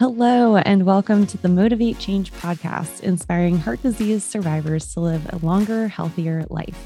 [0.00, 5.44] Hello, and welcome to the Motivate Change podcast, inspiring heart disease survivors to live a
[5.44, 6.78] longer, healthier life.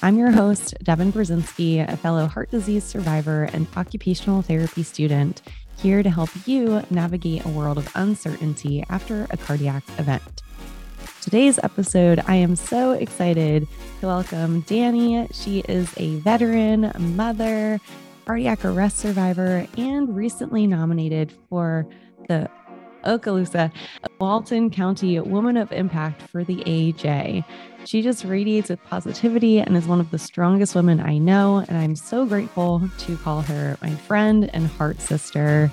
[0.00, 5.42] I'm your host, Devon Brzezinski, a fellow heart disease survivor and occupational therapy student,
[5.76, 10.42] here to help you navigate a world of uncertainty after a cardiac event.
[11.20, 13.68] Today's episode, I am so excited
[14.00, 15.28] to welcome Dani.
[15.34, 17.78] She is a veteran, mother,
[18.24, 21.86] cardiac arrest survivor, and recently nominated for
[22.28, 22.48] the
[23.04, 23.70] Okaloosa,
[24.18, 27.44] Walton County Woman of Impact for the AJ.
[27.84, 31.64] She just radiates with positivity and is one of the strongest women I know.
[31.68, 35.70] And I'm so grateful to call her my friend and heart sister.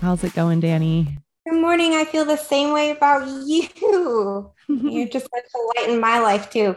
[0.00, 1.18] How's it going, Dani?
[1.46, 1.92] Good morning.
[1.94, 4.52] I feel the same way about you.
[4.68, 6.76] You're just like to lighten my life too.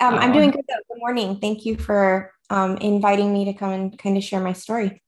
[0.00, 0.64] Um, I'm doing good.
[0.68, 0.94] Though.
[0.94, 1.38] Good morning.
[1.40, 5.02] Thank you for um, inviting me to come and kind of share my story.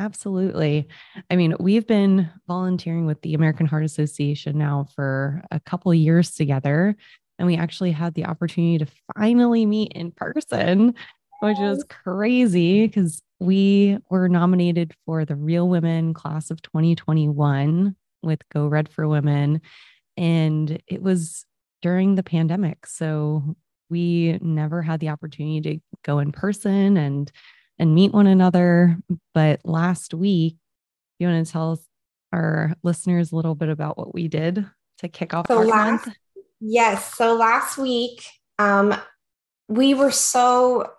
[0.00, 0.88] Absolutely.
[1.30, 6.32] I mean, we've been volunteering with the American Heart Association now for a couple years
[6.32, 6.96] together,
[7.38, 10.94] and we actually had the opportunity to finally meet in person,
[11.40, 11.70] which oh.
[11.70, 18.66] was crazy because we were nominated for the Real Women class of 2021 with Go
[18.66, 19.60] Red for Women,
[20.16, 21.46] and it was
[21.82, 22.86] during the pandemic.
[22.86, 23.56] So
[23.90, 27.30] we never had the opportunity to go in person and
[27.78, 28.98] and meet one another.
[29.32, 30.56] But last week,
[31.18, 31.80] you want to tell
[32.32, 34.66] our listeners a little bit about what we did
[34.98, 36.16] to kick off so our last, month?
[36.60, 37.14] Yes.
[37.14, 38.24] So last week,
[38.58, 38.94] um,
[39.68, 40.90] we were so,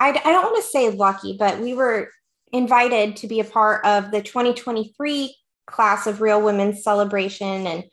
[0.00, 2.10] I, I don't want to say lucky, but we were
[2.52, 5.34] invited to be a part of the 2023
[5.66, 7.84] class of Real Women's Celebration and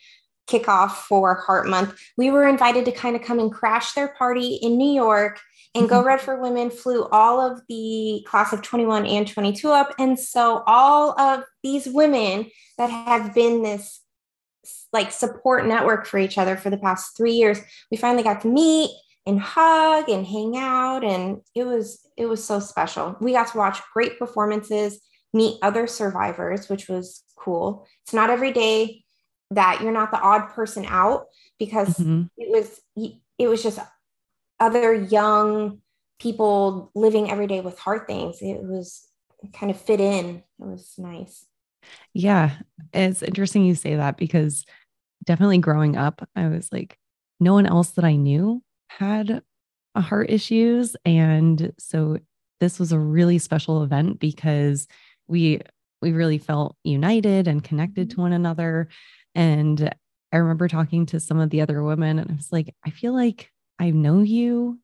[0.47, 1.99] kickoff for Heart Month.
[2.17, 5.39] We were invited to kind of come and crash their party in New York
[5.73, 6.07] and Go mm-hmm.
[6.07, 9.93] Red for Women flew all of the class of 21 and 22 up.
[9.97, 12.47] And so all of these women
[12.77, 14.01] that have been this
[14.93, 18.49] like support network for each other for the past three years, we finally got to
[18.49, 18.91] meet
[19.25, 21.05] and hug and hang out.
[21.05, 23.15] And it was it was so special.
[23.21, 24.99] We got to watch great performances,
[25.33, 27.87] meet other survivors, which was cool.
[28.03, 29.03] It's not every day
[29.51, 31.25] that you're not the odd person out
[31.59, 32.23] because mm-hmm.
[32.37, 32.81] it was
[33.39, 33.79] it was just
[34.61, 35.81] other young
[36.19, 38.37] people living every day with heart things.
[38.41, 39.07] It was
[39.53, 40.37] kind of fit in.
[40.37, 41.45] It was nice.
[42.13, 42.51] Yeah.
[42.93, 44.65] It's interesting you say that because
[45.25, 46.97] definitely growing up, I was like,
[47.39, 49.41] no one else that I knew had
[49.95, 50.95] a heart issues.
[51.05, 52.17] And so
[52.59, 54.87] this was a really special event because
[55.27, 55.61] we
[56.01, 58.21] we really felt united and connected to mm-hmm.
[58.23, 58.89] one another.
[59.35, 59.93] And
[60.31, 63.13] I remember talking to some of the other women and I was like, I feel
[63.13, 63.51] like
[63.81, 64.79] I know you,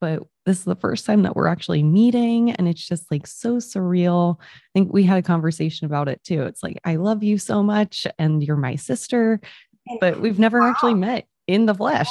[0.00, 2.52] but this is the first time that we're actually meeting.
[2.52, 4.36] And it's just like so surreal.
[4.38, 6.42] I think we had a conversation about it too.
[6.42, 9.40] It's like, I love you so much, and you're my sister,
[10.00, 10.68] but we've never wow.
[10.70, 12.10] actually met in the flesh.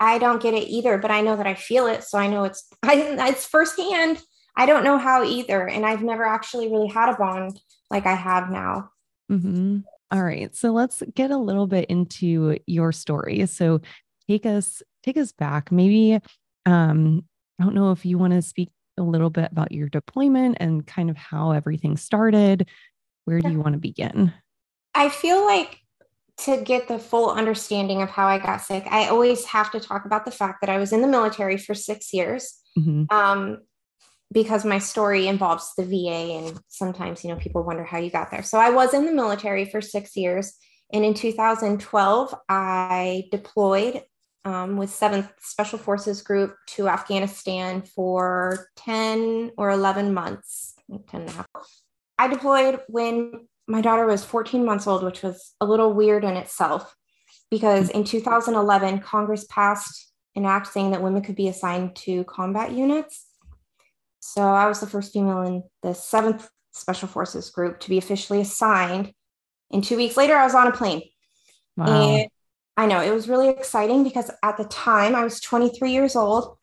[0.00, 2.04] I don't get it either, but I know that I feel it.
[2.04, 4.22] So I know it's I, it's firsthand.
[4.56, 5.68] I don't know how either.
[5.68, 7.60] And I've never actually really had a bond
[7.90, 8.90] like I have now.
[9.30, 9.80] Mm-hmm.
[10.10, 10.54] All right.
[10.56, 13.44] So let's get a little bit into your story.
[13.46, 13.80] So
[14.28, 15.72] take us take us back.
[15.72, 16.20] Maybe
[16.66, 17.24] um,
[17.60, 20.86] I don't know if you want to speak a little bit about your deployment and
[20.86, 22.68] kind of how everything started.
[23.24, 24.32] Where do you want to begin?
[24.94, 25.78] I feel like
[26.38, 30.04] to get the full understanding of how I got sick, I always have to talk
[30.04, 32.60] about the fact that I was in the military for six years.
[32.78, 33.04] Mm-hmm.
[33.14, 33.58] Um,
[34.30, 38.30] because my story involves the VA, and sometimes, you know, people wonder how you got
[38.30, 38.42] there.
[38.42, 40.54] So I was in the military for six years.
[40.92, 44.02] And in 2012, I deployed
[44.48, 51.30] um, with 7th Special Forces Group to Afghanistan for 10 or 11 months, 10 and
[51.30, 51.46] a half.
[52.18, 56.36] I deployed when my daughter was 14 months old, which was a little weird in
[56.36, 56.96] itself
[57.50, 62.72] because in 2011, Congress passed an act saying that women could be assigned to combat
[62.72, 63.26] units.
[64.20, 68.40] So I was the first female in the 7th Special Forces Group to be officially
[68.40, 69.12] assigned.
[69.70, 71.02] And two weeks later, I was on a plane.
[71.76, 71.86] Wow.
[71.86, 72.28] And
[72.78, 76.56] I know it was really exciting because at the time I was 23 years old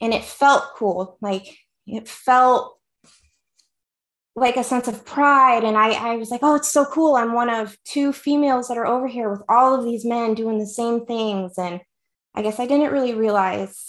[0.00, 1.18] and it felt cool.
[1.22, 1.56] Like
[1.86, 2.80] it felt
[4.34, 5.62] like a sense of pride.
[5.62, 7.14] And I, I was like, oh, it's so cool.
[7.14, 10.58] I'm one of two females that are over here with all of these men doing
[10.58, 11.56] the same things.
[11.56, 11.80] And
[12.34, 13.88] I guess I didn't really realize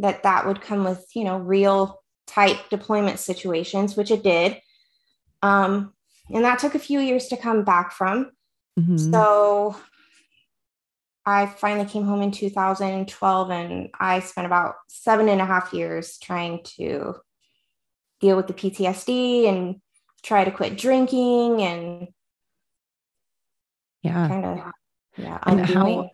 [0.00, 4.60] that that would come with, you know, real type deployment situations, which it did.
[5.40, 5.94] Um,
[6.28, 8.32] and that took a few years to come back from.
[8.78, 8.98] Mm-hmm.
[8.98, 9.76] So
[11.26, 16.18] I finally came home in 2012 and I spent about seven and a half years
[16.18, 17.14] trying to
[18.20, 19.76] deal with the PTSD and
[20.22, 22.08] try to quit drinking and
[24.02, 24.28] yeah.
[24.28, 24.58] kind of
[25.16, 26.08] yeah and how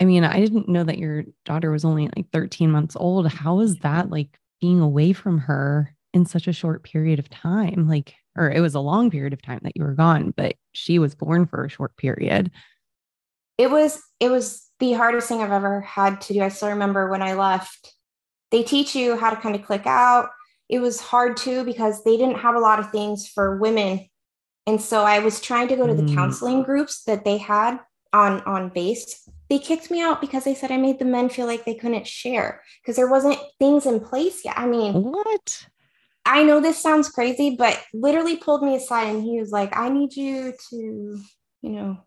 [0.00, 3.26] i mean i didn't know that your daughter was only like 13 months old.
[3.28, 7.88] How is that like being away from her in such a short period of time?
[7.88, 10.98] Like or it was a long period of time that you were gone but she
[10.98, 12.50] was born for a short period
[13.58, 16.42] it was it was the hardest thing i've ever had to do.
[16.42, 17.94] I still remember when i left
[18.52, 20.28] they teach you how to kind of click out.
[20.68, 24.06] It was hard too because they didn't have a lot of things for women.
[24.66, 26.14] And so i was trying to go to the mm.
[26.14, 27.80] counseling groups that they had
[28.12, 29.28] on on base.
[29.48, 32.06] They kicked me out because they said i made the men feel like they couldn't
[32.06, 34.58] share because there wasn't things in place yet.
[34.58, 35.66] I mean what?
[36.24, 39.88] I know this sounds crazy but literally pulled me aside and he was like i
[39.88, 41.20] need you to
[41.62, 41.98] you know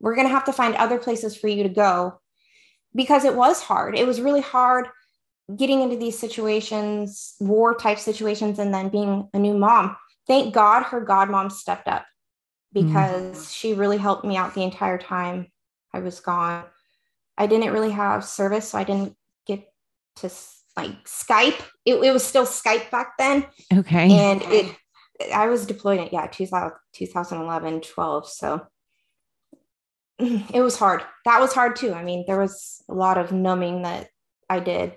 [0.00, 2.20] we're going to have to find other places for you to go
[2.94, 4.86] because it was hard it was really hard
[5.56, 9.96] getting into these situations war type situations and then being a new mom
[10.26, 12.04] thank god her godmom stepped up
[12.72, 13.54] because mm.
[13.54, 15.46] she really helped me out the entire time
[15.92, 16.64] I was gone.
[17.36, 19.16] I didn't really have service, so I didn't
[19.46, 19.72] get
[20.16, 20.30] to
[20.76, 21.60] like Skype.
[21.84, 23.46] It, it was still Skype back then.
[23.72, 24.10] Okay.
[24.10, 24.76] And it,
[25.32, 28.28] I was deployed at, yeah, 2000, 2011, 12.
[28.28, 28.66] So
[30.52, 31.02] it was hard.
[31.24, 31.92] That was hard too.
[31.92, 34.08] I mean, there was a lot of numbing that
[34.48, 34.94] I did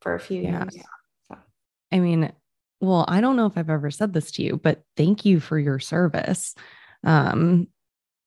[0.00, 0.62] for a few yeah.
[0.62, 0.76] years.
[1.28, 1.36] So.
[1.92, 2.32] I mean,
[2.80, 5.58] well, I don't know if I've ever said this to you, but thank you for
[5.58, 6.54] your service
[7.04, 7.68] um,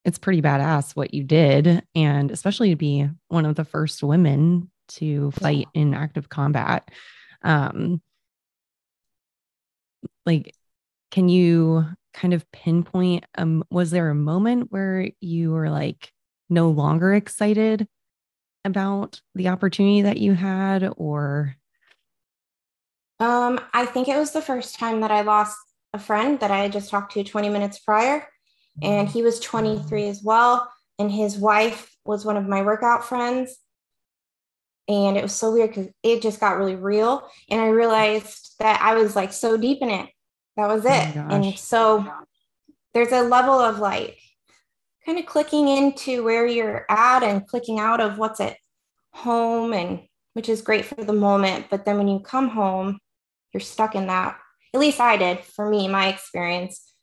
[0.06, 1.84] it's pretty badass what you did.
[1.96, 6.90] And especially to be one of the first women to fight in active combat.
[7.44, 8.02] Um,
[10.26, 10.54] like,
[11.12, 16.12] can you kind of pinpoint, um, was there a moment where you were like
[16.50, 17.88] no longer excited
[18.66, 21.56] about the opportunity that you had or?
[23.20, 25.58] Um, I think it was the first time that I lost
[25.94, 28.28] a friend that I had just talked to 20 minutes prior
[28.82, 30.72] and he was 23 as well.
[31.00, 33.58] And his wife was one of my workout friends.
[34.88, 37.30] And it was so weird because it just got really real.
[37.50, 40.10] And I realized that I was like so deep in it.
[40.56, 41.18] That was oh it.
[41.18, 42.08] Oh and so
[42.94, 44.18] there's a level of like
[45.08, 48.58] kind of clicking into where you're at and clicking out of what's at
[49.14, 50.02] home and
[50.34, 51.68] which is great for the moment.
[51.70, 53.00] But then when you come home,
[53.54, 54.38] you're stuck in that.
[54.74, 56.94] At least I did for me, my experience.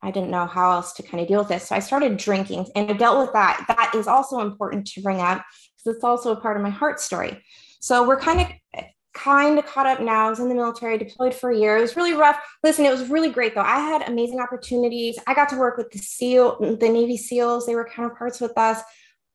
[0.00, 1.66] I didn't know how else to kind of deal with this.
[1.66, 3.64] So I started drinking and I dealt with that.
[3.66, 5.44] That is also important to bring up
[5.76, 7.42] because it's also a part of my heart story.
[7.80, 10.26] So we're kind of kind of caught up now.
[10.26, 11.76] I was in the military, deployed for a year.
[11.76, 12.38] It was really rough.
[12.62, 13.62] Listen, it was really great though.
[13.62, 15.18] I had amazing opportunities.
[15.26, 17.66] I got to work with the SEAL, the Navy SEALs.
[17.66, 18.80] They were counterparts with us.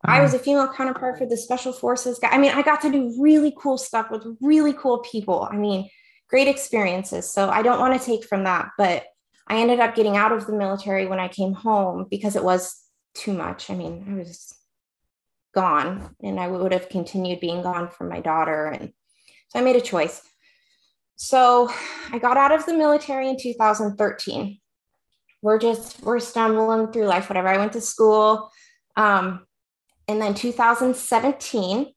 [0.04, 0.42] I was uh-huh.
[0.42, 2.30] a female counterpart for the special forces guy.
[2.30, 5.48] I mean, I got to do really cool stuff with really cool people.
[5.52, 5.90] I mean,
[6.30, 7.32] great experiences.
[7.32, 9.06] So I don't want to take from that, but
[9.48, 12.82] I ended up getting out of the military when I came home because it was
[13.14, 13.70] too much.
[13.70, 14.56] I mean, I was
[15.54, 18.68] gone and I would have continued being gone from my daughter.
[18.68, 18.92] And
[19.56, 20.22] I made a choice.
[21.16, 21.72] So
[22.12, 24.60] I got out of the military in 2013.
[25.42, 27.48] We're just, we're stumbling through life, whatever.
[27.48, 28.52] I went to school.
[28.98, 29.46] Um,
[30.08, 31.88] and then 2017,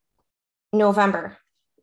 [0.73, 1.37] November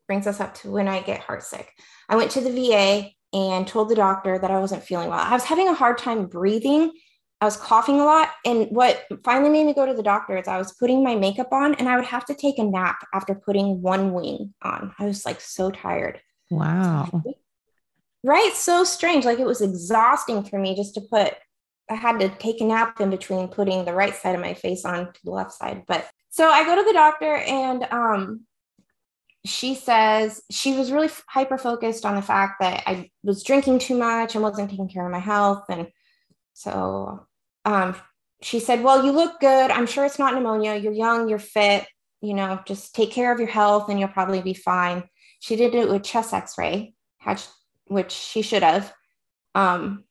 [0.08, 1.66] brings us up to when I get heartsick.
[2.08, 5.20] I went to the VA and told the doctor that I wasn't feeling well.
[5.20, 6.92] I was having a hard time breathing.
[7.42, 8.30] I was coughing a lot.
[8.46, 11.52] And what finally made me go to the doctor is I was putting my makeup
[11.52, 14.94] on and I would have to take a nap after putting one wing on.
[14.98, 16.22] I was like so tired.
[16.50, 17.24] Wow.
[18.24, 18.54] Right.
[18.54, 19.26] So strange.
[19.26, 21.34] Like it was exhausting for me just to put,
[21.90, 24.86] I had to take a nap in between putting the right side of my face
[24.86, 25.84] on to the left side.
[25.88, 28.42] But so I go to the doctor and um,
[29.46, 33.98] she says she was really hyper focused on the fact that I was drinking too
[33.98, 35.66] much and wasn't taking care of my health.
[35.70, 35.88] And
[36.56, 37.28] so
[37.66, 37.96] um,
[38.42, 39.70] she said, Well, you look good.
[39.70, 40.78] I'm sure it's not pneumonia.
[40.78, 41.86] You're young, you're fit.
[42.22, 45.04] You know, just take care of your health and you'll probably be fine.
[45.42, 46.96] She did it with chest x ray,
[47.88, 48.92] which she should have.
[49.54, 50.06] Um,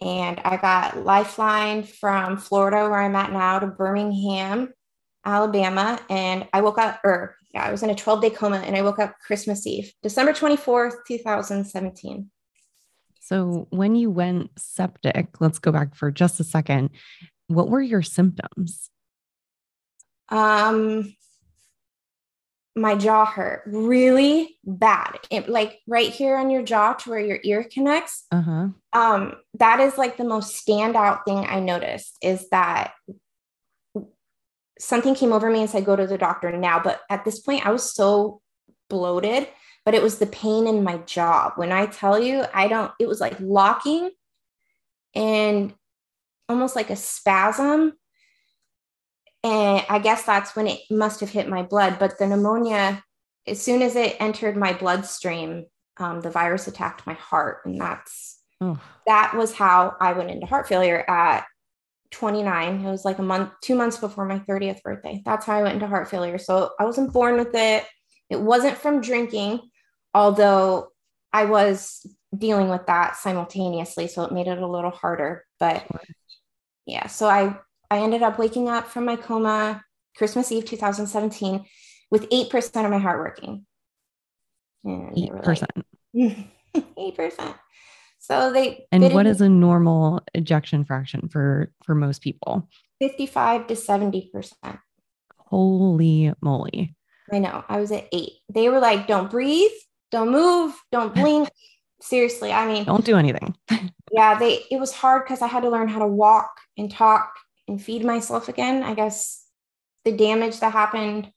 [0.02, 4.72] And I got Lifeline from Florida, where I'm at now, to Birmingham,
[5.26, 6.00] Alabama.
[6.10, 8.82] And I woke up, or yeah, I was in a 12 day coma and I
[8.82, 12.30] woke up Christmas Eve, December 24th, 2017.
[13.30, 16.90] So when you went septic, let's go back for just a second.
[17.46, 18.90] What were your symptoms?
[20.30, 21.14] Um
[22.76, 25.20] my jaw hurt really bad.
[25.30, 28.26] It, like right here on your jaw to where your ear connects.
[28.32, 28.70] Uh-huh.
[28.94, 32.94] Um, that is like the most standout thing I noticed is that
[34.80, 36.80] something came over me and said, go to the doctor now.
[36.80, 38.40] But at this point, I was so
[38.90, 39.50] bloated,
[39.86, 41.54] but it was the pain in my job.
[41.56, 44.12] When I tell you, I don't, it was like locking
[45.16, 45.74] and
[46.48, 47.94] almost like a spasm
[49.44, 51.98] and I guess that's when it must have hit my blood.
[52.00, 53.04] But the pneumonia,
[53.48, 55.66] as soon as it entered my bloodstream,
[55.98, 58.80] um, the virus attacked my heart, and that's oh.
[59.08, 61.46] that was how I went into heart failure at
[62.12, 62.86] 29.
[62.86, 65.22] It was like a month, two months before my 30th birthday.
[65.26, 66.38] That's how I went into heart failure.
[66.38, 67.86] So I wasn't born with it.
[68.30, 69.62] It wasn't from drinking,
[70.14, 70.90] although
[71.34, 72.06] I was
[72.36, 74.08] dealing with that simultaneously.
[74.08, 75.46] So it made it a little harder.
[75.60, 75.86] But
[76.86, 77.58] yeah, so I
[77.92, 79.84] I ended up waking up from my coma
[80.16, 81.66] Christmas Eve 2017
[82.12, 83.66] with 8% of my heart working.
[84.84, 85.68] And 8%.
[86.14, 86.38] Like,
[86.76, 87.56] 8%.
[88.22, 92.68] So they And what is a normal ejection fraction for for most people?
[93.00, 94.80] 55 to 70%.
[95.38, 96.96] Holy moly.
[97.32, 97.64] I know.
[97.68, 98.32] I was at 8.
[98.50, 99.72] They were like, "Don't breathe,
[100.12, 101.50] don't move, don't blink."
[102.02, 103.56] Seriously, I mean, don't do anything.
[104.12, 107.34] yeah, they it was hard cuz I had to learn how to walk and talk
[107.68, 108.84] and feed myself again.
[108.84, 109.46] I guess
[110.06, 111.32] the damage that happened.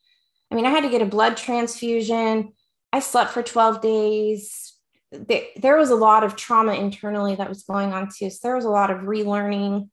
[0.51, 2.53] I mean, I had to get a blood transfusion.
[2.93, 4.75] I slept for 12 days.
[5.11, 8.31] There, there was a lot of trauma internally that was going on too.
[8.31, 9.89] So there was a lot of relearning.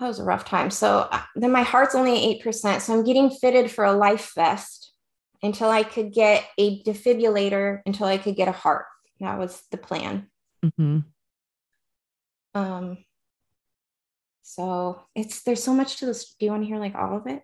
[0.00, 0.70] That was a rough time.
[0.70, 2.80] So uh, then my heart's only 8%.
[2.80, 4.83] So I'm getting fitted for a life vest
[5.44, 8.86] until I could get a defibrillator, until I could get a heart.
[9.20, 10.28] That was the plan.
[10.64, 11.00] Mm-hmm.
[12.54, 12.98] Um,
[14.42, 16.34] so it's there's so much to this.
[16.34, 17.42] Do you want to hear like all of it?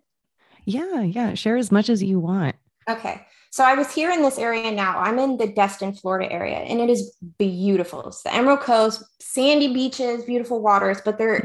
[0.65, 1.35] Yeah, yeah.
[1.35, 2.57] Share as much as you want.
[2.89, 3.27] Okay.
[3.51, 4.99] So I was here in this area now.
[4.99, 8.07] I'm in the Destin, Florida area, and it is beautiful.
[8.09, 11.45] It's the Emerald Coast, sandy beaches, beautiful waters, but there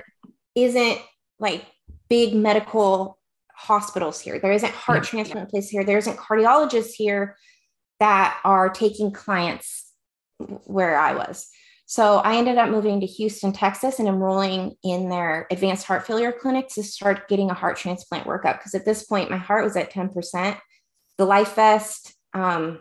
[0.54, 1.00] isn't
[1.40, 1.66] like
[2.08, 3.18] big medical
[3.56, 4.40] hospitals here.
[4.40, 5.10] There isn't heart yeah.
[5.10, 5.84] transplant place here.
[5.84, 7.38] There isn't cardiologists here
[8.00, 9.92] that are taking clients
[10.66, 11.48] where I was.
[11.88, 16.32] So I ended up moving to Houston, Texas, and enrolling in their advanced heart failure
[16.32, 18.58] clinic to start getting a heart transplant workup.
[18.58, 20.58] Because at this point, my heart was at 10%.
[21.18, 22.80] The Life Vest, um,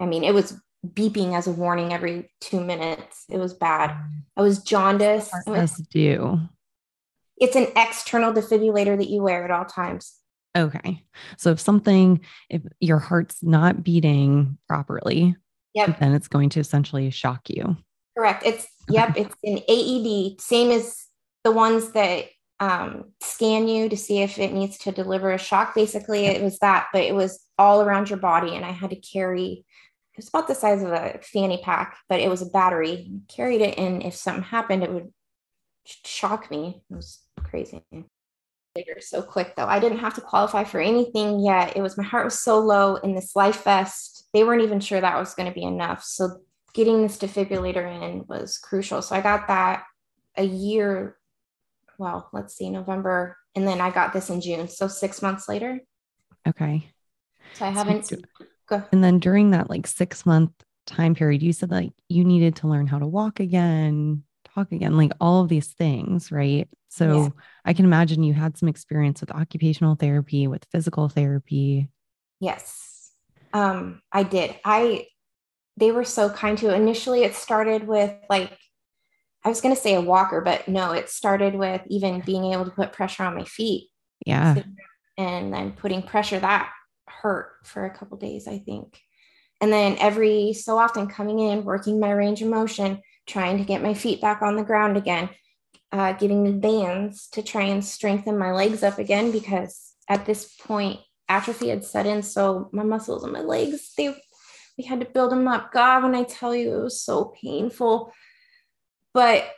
[0.00, 3.24] I mean, it was beeping as a warning every two minutes.
[3.30, 3.96] It was bad.
[4.36, 5.32] I was jaundiced.
[5.46, 5.50] It
[5.88, 6.40] do.
[7.38, 10.14] It's an external defibrillator that you wear at all times.
[10.56, 11.02] Okay.
[11.36, 15.36] So if something, if your heart's not beating properly,
[15.74, 15.98] Yep.
[15.98, 17.76] Then it's going to essentially shock you.
[18.16, 18.44] Correct.
[18.46, 19.14] It's yep.
[19.16, 21.06] It's an AED, same as
[21.42, 22.26] the ones that
[22.60, 25.74] um, scan you to see if it needs to deliver a shock.
[25.74, 28.96] Basically, it was that, but it was all around your body, and I had to
[28.96, 29.64] carry.
[30.12, 33.10] It was about the size of a fanny pack, but it was a battery.
[33.12, 34.00] I carried it, in.
[34.02, 35.12] if something happened, it would
[35.84, 36.82] shock me.
[36.90, 37.82] It was crazy.
[39.00, 39.66] So quick though.
[39.66, 41.76] I didn't have to qualify for anything yet.
[41.76, 45.00] It was my heart was so low in this life vest they weren't even sure
[45.00, 46.02] that was going to be enough.
[46.02, 46.40] So
[46.74, 49.00] getting this defibrillator in was crucial.
[49.00, 49.84] So I got that
[50.36, 51.16] a year,
[51.96, 53.36] well, let's see, November.
[53.54, 54.68] And then I got this in June.
[54.68, 55.80] So six months later.
[56.46, 56.90] Okay.
[57.54, 58.06] So I haven't.
[58.06, 58.16] So,
[58.90, 60.50] and then during that like six month
[60.84, 64.23] time period, you said like you needed to learn how to walk again,
[64.54, 66.68] talk again, like all of these things, right?
[66.88, 67.28] So yeah.
[67.64, 71.88] I can imagine you had some experience with occupational therapy, with physical therapy.
[72.40, 72.84] Yes
[73.54, 74.56] um, I did.
[74.64, 75.06] I
[75.76, 76.74] they were so kind to.
[76.74, 78.58] Initially, it started with like
[79.44, 82.64] I was going to say a walker, but no, it started with even being able
[82.64, 83.90] to put pressure on my feet.
[84.26, 84.62] Yeah.
[85.16, 86.70] And then putting pressure that
[87.06, 88.98] hurt for a couple days, I think.
[89.60, 93.82] And then every so often coming in, working my range of motion, trying to get
[93.82, 95.28] my feet back on the ground again,
[95.92, 100.54] uh, getting the bands to try and strengthen my legs up again because at this
[100.54, 102.22] point atrophy had set in.
[102.22, 104.14] So my muscles and my legs, they
[104.76, 105.72] we had to build them up.
[105.72, 108.12] God, when I tell you it was so painful.
[109.12, 109.48] But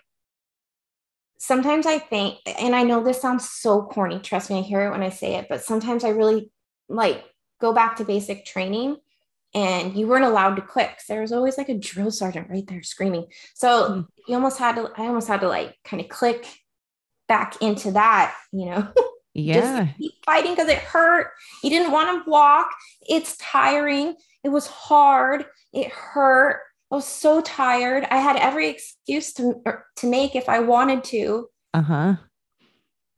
[1.38, 4.90] sometimes I think, and I know this sounds so corny, trust me, I hear it
[4.90, 6.50] when I say it, but sometimes I really
[6.88, 7.25] like
[7.61, 8.99] go back to basic training
[9.56, 12.66] and you weren't allowed to quit because there was always like a drill sergeant right
[12.66, 13.25] there screaming.
[13.54, 14.06] So mm.
[14.28, 16.46] you almost had to, I almost had to like kind of click
[17.26, 18.88] back into that, you know.
[19.38, 19.84] Yeah.
[19.84, 21.32] Just keep fighting because it hurt.
[21.62, 22.70] You didn't want to walk.
[23.06, 24.14] It's tiring.
[24.42, 25.44] It was hard.
[25.75, 26.62] It hurt.
[26.90, 28.06] I was so tired.
[28.10, 29.60] I had every excuse to
[29.96, 31.50] to make if I wanted to.
[31.75, 32.14] Uh-huh.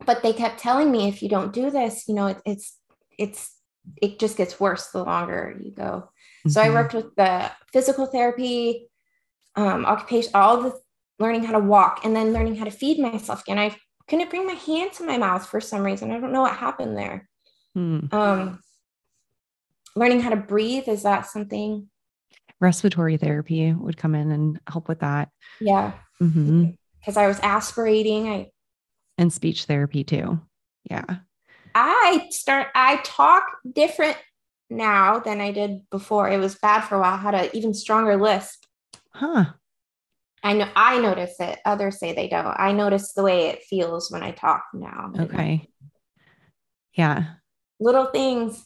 [0.04, 2.76] But they kept telling me if you don't do this, you know, it, it's
[3.16, 3.54] it's
[4.02, 6.10] it just gets worse the longer you go.
[6.48, 6.52] Mm-hmm.
[6.52, 6.74] So I mm-hmm.
[6.74, 8.88] worked with the physical therapy,
[9.56, 10.80] um, occupation, all the
[11.18, 13.58] learning how to walk, and then learning how to feed myself again.
[13.58, 13.76] I
[14.08, 16.10] couldn't bring my hand to my mouth for some reason.
[16.10, 17.28] I don't know what happened there.
[17.76, 18.12] Mm.
[18.12, 18.60] Um,
[19.94, 21.88] learning how to breathe is that something?
[22.60, 25.28] Respiratory therapy would come in and help with that.
[25.60, 25.92] Yeah.
[26.18, 27.18] Because mm-hmm.
[27.18, 28.28] I was aspirating.
[28.28, 28.50] I
[29.18, 30.40] and speech therapy too.
[30.88, 31.04] Yeah.
[31.74, 32.68] I start.
[32.74, 34.16] I talk different
[34.70, 36.28] now than I did before.
[36.28, 37.14] It was bad for a while.
[37.14, 38.64] I had an even stronger lisp.
[39.12, 39.46] Huh.
[40.42, 41.58] I know I notice it.
[41.64, 42.54] Others say they don't.
[42.56, 45.12] I notice the way it feels when I talk now.
[45.18, 45.68] Okay.
[46.94, 47.24] Yeah.
[47.80, 48.64] Little things.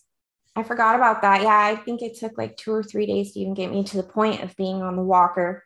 [0.54, 1.42] I forgot about that.
[1.42, 3.96] Yeah, I think it took like two or three days to even get me to
[3.96, 5.64] the point of being on the walker.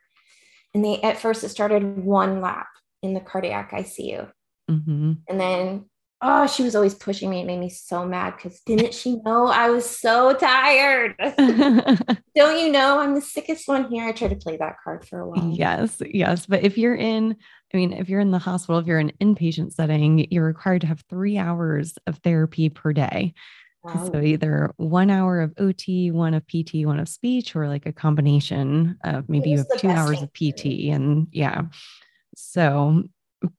[0.75, 2.69] And they at first it started one lap
[3.02, 4.31] in the cardiac ICU.
[4.71, 5.12] Mm-hmm.
[5.28, 5.87] And then
[6.23, 7.40] oh, she was always pushing me.
[7.40, 11.14] It made me so mad because didn't she know I was so tired?
[12.35, 14.06] Don't you know I'm the sickest one here?
[14.06, 15.50] I tried to play that card for a while.
[15.50, 16.46] Yes, yes.
[16.46, 17.37] But if you're in,
[17.73, 20.82] I mean, if you're in the hospital, if you're in an inpatient setting, you're required
[20.82, 23.35] to have three hours of therapy per day.
[23.82, 24.11] Wow.
[24.11, 27.92] So either one hour of OT, one of PT, one of speech, or like a
[27.92, 30.90] combination of maybe you have two hours of PT.
[30.90, 31.62] And yeah.
[32.35, 33.04] So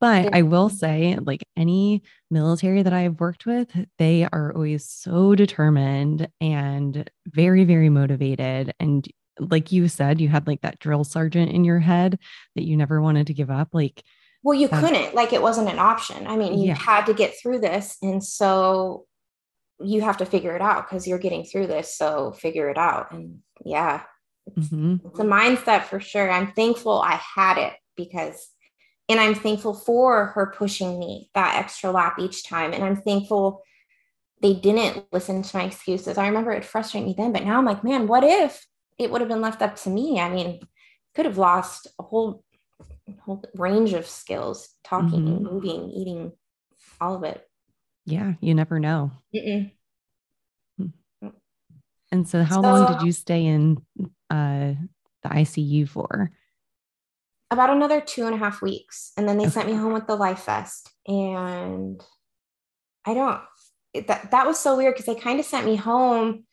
[0.00, 3.68] but I will say, like any military that I've worked with,
[3.98, 8.72] they are always so determined and very, very motivated.
[8.80, 9.06] And
[9.38, 12.18] like you said, you had like that drill sergeant in your head
[12.56, 13.68] that you never wanted to give up.
[13.72, 14.02] Like,
[14.42, 16.26] well, you couldn't, like, it wasn't an option.
[16.26, 16.74] I mean, you yeah.
[16.74, 17.96] had to get through this.
[18.02, 19.06] And so
[19.80, 21.96] you have to figure it out because you're getting through this.
[21.96, 23.12] So figure it out.
[23.12, 24.02] And yeah,
[24.46, 25.06] it's, mm-hmm.
[25.06, 26.30] it's a mindset for sure.
[26.30, 28.48] I'm thankful I had it because
[29.08, 32.72] and I'm thankful for her pushing me that extra lap each time.
[32.72, 33.62] And I'm thankful
[34.40, 36.18] they didn't listen to my excuses.
[36.18, 38.66] I remember it frustrated me then, but now I'm like, man, what if
[38.98, 40.20] it would have been left up to me?
[40.20, 40.60] I mean,
[41.14, 42.44] could have lost a whole
[43.20, 45.44] whole range of skills, talking, mm-hmm.
[45.44, 46.32] moving, eating,
[47.00, 47.42] all of it.
[48.04, 49.12] Yeah, you never know.
[49.34, 49.72] Mm-mm.
[50.78, 51.28] Hmm.
[52.12, 53.78] And so, how so, long did you stay in
[54.30, 54.74] uh,
[55.22, 56.30] the ICU for?
[57.50, 59.12] About another two and a half weeks.
[59.16, 60.90] And then they sent me home with the life vest.
[61.06, 62.02] And
[63.04, 63.40] I don't,
[63.94, 66.44] it, that, that was so weird because they kind of sent me home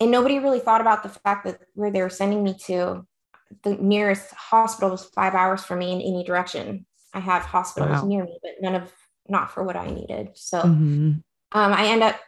[0.00, 3.06] and nobody really thought about the fact that where they were sending me to,
[3.62, 6.84] the nearest hospital was five hours from me in any direction.
[7.12, 8.08] I have hospitals wow.
[8.08, 8.92] near me, but none of,
[9.28, 10.30] not for what I needed.
[10.34, 11.12] So mm-hmm.
[11.52, 12.20] um, I end up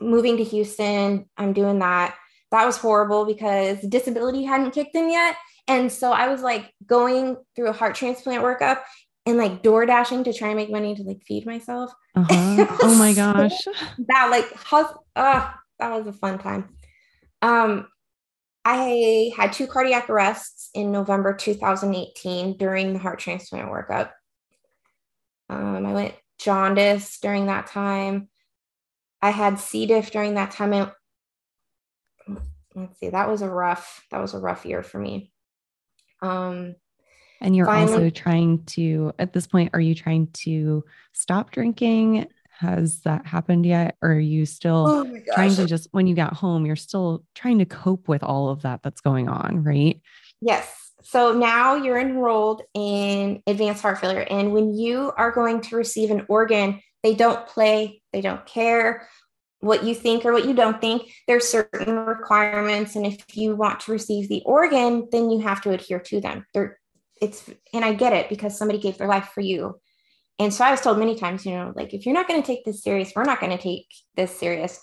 [0.00, 1.26] moving to Houston.
[1.36, 2.16] I'm doing that.
[2.50, 5.36] That was horrible because disability hadn't kicked in yet.
[5.66, 8.82] And so I was like going through a heart transplant workup
[9.26, 11.92] and like door dashing to try and make money to like feed myself.
[12.14, 12.76] Uh-huh.
[12.82, 13.56] oh my gosh.
[14.08, 16.76] that like hus- uh, that was a fun time.
[17.42, 17.88] Um,
[18.64, 24.10] I had two cardiac arrests in November 2018 during the heart transplant workup.
[25.50, 28.28] Um, I went jaundice during that time.
[29.20, 29.86] I had C.
[29.86, 30.72] diff during that time.
[30.72, 30.90] And
[32.74, 35.32] let's see, that was a rough, that was a rough year for me.
[36.22, 36.76] Um,
[37.40, 42.26] and you're finally, also trying to, at this point, are you trying to stop drinking?
[42.58, 43.96] Has that happened yet?
[44.00, 47.58] Or are you still oh trying to just, when you got home, you're still trying
[47.58, 50.00] to cope with all of that that's going on, right?
[50.40, 50.72] Yes.
[51.02, 54.26] So now you're enrolled in advanced heart failure.
[54.30, 59.06] And when you are going to receive an organ, they don't play, they don't care
[59.64, 61.10] what you think or what you don't think.
[61.26, 65.70] There's certain requirements, and if you want to receive the organ, then you have to
[65.70, 66.46] adhere to them.
[67.20, 69.80] It's and I get it because somebody gave their life for you.
[70.38, 72.46] And so I was told many times, you know, like if you're not going to
[72.46, 74.80] take this serious, we're not going to take this serious.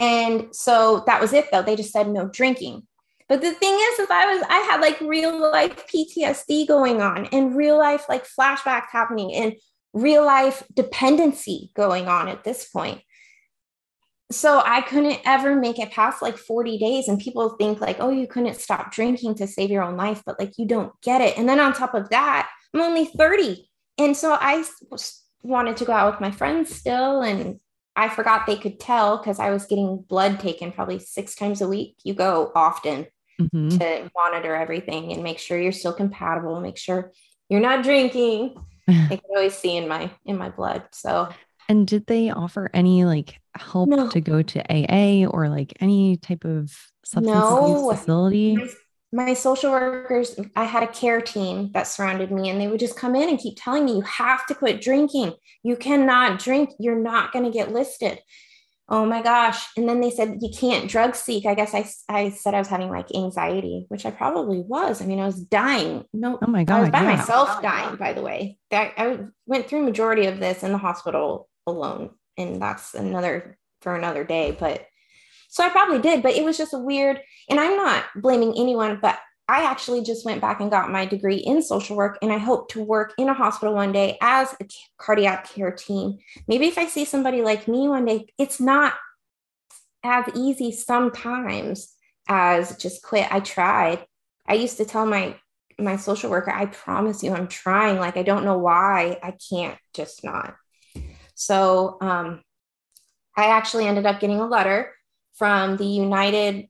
[0.00, 1.62] And so that was it though.
[1.62, 2.86] They just said no drinking.
[3.28, 7.26] But the thing is, is I was I had like real life PTSD going on
[7.26, 9.54] and real life like flashbacks happening and
[9.92, 13.00] real life dependency going on at this point
[14.34, 17.08] so I couldn't ever make it past like 40 days.
[17.08, 20.38] And people think like, oh, you couldn't stop drinking to save your own life, but
[20.38, 21.38] like you don't get it.
[21.38, 23.68] And then on top of that, I'm only 30.
[23.98, 24.64] And so I
[25.42, 27.22] wanted to go out with my friends still.
[27.22, 27.60] And
[27.96, 31.68] I forgot they could tell because I was getting blood taken probably six times a
[31.68, 31.96] week.
[32.02, 33.06] You go often
[33.40, 33.78] mm-hmm.
[33.78, 37.12] to monitor everything and make sure you're still compatible, make sure
[37.48, 38.56] you're not drinking.
[38.88, 40.84] I can always see in my in my blood.
[40.92, 41.28] So
[41.68, 44.08] and did they offer any like help no.
[44.08, 46.70] to go to AA or like any type of
[47.04, 47.64] substance no.
[47.64, 48.56] abuse facility?
[48.56, 48.68] My,
[49.12, 52.96] my social workers, I had a care team that surrounded me, and they would just
[52.96, 55.34] come in and keep telling me, You have to quit drinking.
[55.62, 56.70] You cannot drink.
[56.78, 58.18] You're not going to get listed.
[58.88, 59.66] Oh my gosh.
[59.78, 61.46] And then they said, You can't drug seek.
[61.46, 65.00] I guess I, I said I was having like anxiety, which I probably was.
[65.00, 66.04] I mean, I was dying.
[66.12, 66.76] No, oh my God.
[66.76, 67.16] I was by yeah.
[67.16, 68.58] myself dying, by the way.
[68.70, 72.10] That I went through majority of this in the hospital alone.
[72.36, 74.56] And that's another for another day.
[74.58, 74.86] But
[75.48, 78.98] so I probably did, but it was just a weird, and I'm not blaming anyone,
[79.00, 82.38] but I actually just went back and got my degree in social work, and I
[82.38, 84.66] hope to work in a hospital one day as a
[84.98, 86.18] cardiac care team.
[86.48, 88.94] Maybe if I see somebody like me one day, it's not
[90.02, 91.94] as easy sometimes
[92.26, 93.30] as just quit.
[93.30, 94.06] I tried.
[94.46, 95.36] I used to tell my
[95.78, 97.98] my social worker, I promise you, I'm trying.
[97.98, 100.54] Like I don't know why I can't just not.
[101.34, 102.42] So um,
[103.36, 104.92] I actually ended up getting a letter
[105.34, 106.68] from the United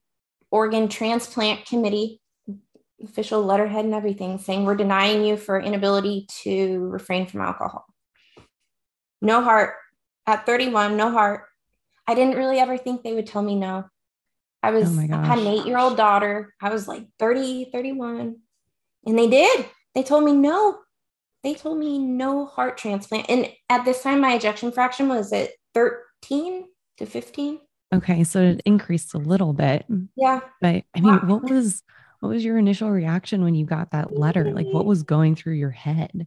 [0.50, 2.20] Organ Transplant Committee,
[3.02, 7.84] official letterhead and everything, saying we're denying you for inability to refrain from alcohol.
[9.20, 9.74] No heart
[10.26, 11.44] at 31, no heart.
[12.06, 13.84] I didn't really ever think they would tell me no.
[14.62, 16.54] I was oh I had an eight year old daughter.
[16.60, 18.36] I was like 30, 31.
[19.06, 19.66] And they did.
[19.94, 20.78] They told me no.
[21.44, 23.26] They told me no heart transplant.
[23.28, 26.64] And at this time, my ejection fraction was at 13
[26.96, 27.60] to 15.
[27.94, 29.84] Okay, so it increased a little bit.
[30.16, 30.40] Yeah.
[30.60, 31.82] But I mean, what was
[32.20, 34.50] what was your initial reaction when you got that letter?
[34.52, 36.26] Like what was going through your head?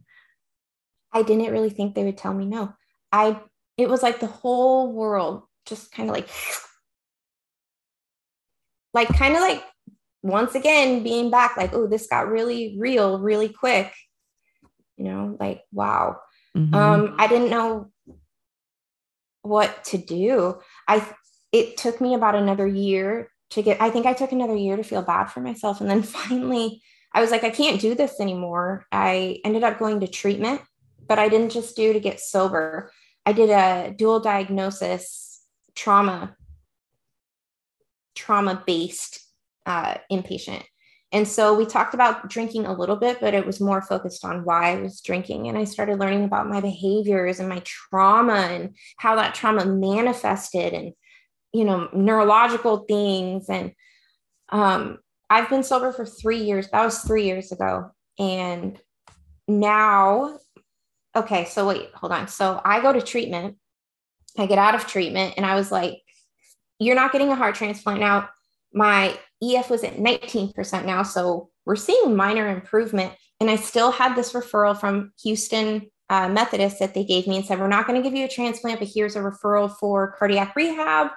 [1.12, 2.72] I didn't really think they would tell me no.
[3.10, 3.40] I
[3.76, 6.28] it was like the whole world just kind of like
[8.94, 9.64] like kind of like
[10.22, 13.92] once again being back like oh this got really real really quick
[14.98, 16.18] you know like wow
[16.56, 16.74] mm-hmm.
[16.74, 17.90] um i didn't know
[19.42, 21.06] what to do i
[21.52, 24.82] it took me about another year to get, I think I took another year to
[24.82, 25.80] feel bad for myself.
[25.80, 26.82] And then finally,
[27.14, 28.86] I was like, I can't do this anymore.
[28.92, 30.60] I ended up going to treatment,
[31.06, 32.92] but I didn't just do to get sober.
[33.24, 35.42] I did a dual diagnosis
[35.74, 36.36] trauma,
[38.14, 39.20] trauma based
[39.64, 40.64] uh, inpatient.
[41.10, 44.44] And so we talked about drinking a little bit, but it was more focused on
[44.44, 45.48] why I was drinking.
[45.48, 50.74] And I started learning about my behaviors and my trauma and how that trauma manifested
[50.74, 50.92] and
[51.52, 53.48] you know, neurological things.
[53.48, 53.72] And
[54.50, 54.98] um,
[55.30, 56.68] I've been sober for three years.
[56.70, 57.90] That was three years ago.
[58.18, 58.80] And
[59.46, 60.38] now,
[61.16, 62.28] okay, so wait, hold on.
[62.28, 63.56] So I go to treatment.
[64.36, 66.00] I get out of treatment, and I was like,
[66.78, 68.28] you're not getting a heart transplant now.
[68.72, 71.02] My EF was at 19% now.
[71.02, 73.12] So we're seeing minor improvement.
[73.40, 77.44] And I still had this referral from Houston uh, Methodist that they gave me and
[77.44, 80.56] said, We're not going to give you a transplant, but here's a referral for cardiac
[80.56, 81.10] rehab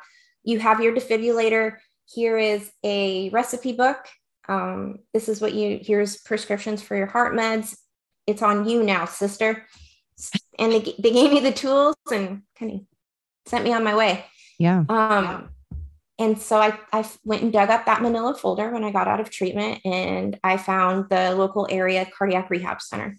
[0.43, 1.77] you have your defibrillator.
[2.05, 3.97] Here is a recipe book.
[4.47, 7.75] Um, this is what you, here's prescriptions for your heart meds.
[8.27, 9.65] It's on you now, sister.
[10.60, 12.79] And they, they gave me the tools and kind of
[13.45, 14.25] sent me on my way.
[14.60, 14.84] Yeah.
[14.89, 15.49] Um,
[16.21, 19.19] and so I, I went and dug up that manila folder when I got out
[19.19, 23.17] of treatment and I found the local area cardiac rehab center.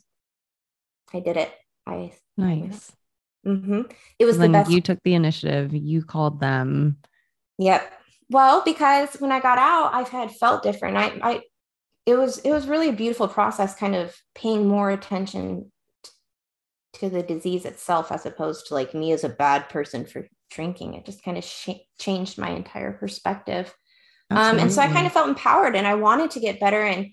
[1.12, 1.52] I did it.
[1.84, 2.92] I nice.
[3.44, 3.82] Mm-hmm.
[4.20, 4.70] It was the best.
[4.70, 5.74] You took the initiative.
[5.74, 6.98] You called them.
[7.58, 7.92] Yep.
[8.30, 10.96] Well, because when I got out, I've had felt different.
[10.96, 11.40] I, I,
[12.06, 15.72] it was, it was really a beautiful process, kind of paying more attention
[16.94, 20.94] to the disease itself, as opposed to like me as a bad person for drinking.
[20.94, 23.74] It just kind of sh- changed my entire perspective.
[24.30, 26.80] Um, and so I kind of felt empowered and I wanted to get better.
[26.80, 27.08] And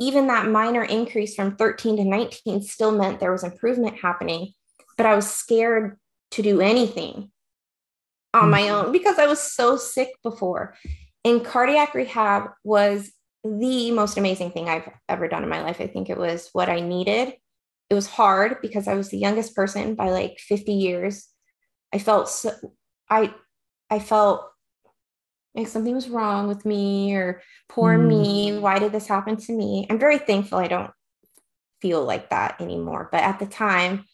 [0.00, 4.52] even that minor increase from 13 to 19 still meant there was improvement happening,
[4.96, 5.98] but I was scared
[6.32, 7.30] to do anything
[8.34, 8.86] on my mm-hmm.
[8.86, 10.74] own because I was so sick before.
[11.24, 13.10] And cardiac rehab was
[13.42, 15.80] the most amazing thing I've ever done in my life.
[15.80, 17.34] I think it was what I needed.
[17.88, 21.28] It was hard because I was the youngest person by like 50 years.
[21.92, 22.52] I felt so
[23.10, 23.34] I
[23.90, 24.50] I felt
[25.54, 28.08] like something was wrong with me or poor mm.
[28.08, 28.58] me.
[28.58, 29.86] Why did this happen to me?
[29.88, 30.90] I'm very thankful I don't
[31.80, 33.08] feel like that anymore.
[33.10, 34.04] But at the time,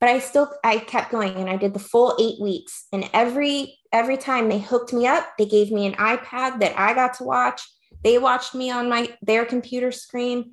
[0.00, 3.78] but I still I kept going and I did the full 8 weeks and every
[3.92, 7.24] every time they hooked me up they gave me an iPad that I got to
[7.24, 7.62] watch
[8.02, 10.52] they watched me on my their computer screen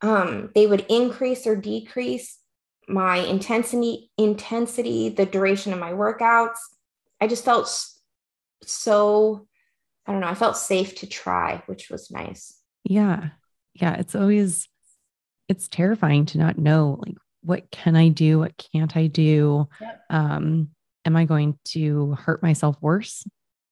[0.00, 2.38] um, they would increase or decrease
[2.88, 6.58] my intensity intensity the duration of my workouts
[7.22, 7.68] I just felt
[8.64, 9.46] so
[10.06, 13.30] I don't know I felt safe to try which was nice yeah
[13.74, 14.68] yeah it's always
[15.48, 18.38] it's terrifying to not know like what can I do?
[18.38, 19.68] What can't I do?
[19.80, 20.00] Yep.
[20.10, 20.68] Um,
[21.04, 23.26] am I going to hurt myself worse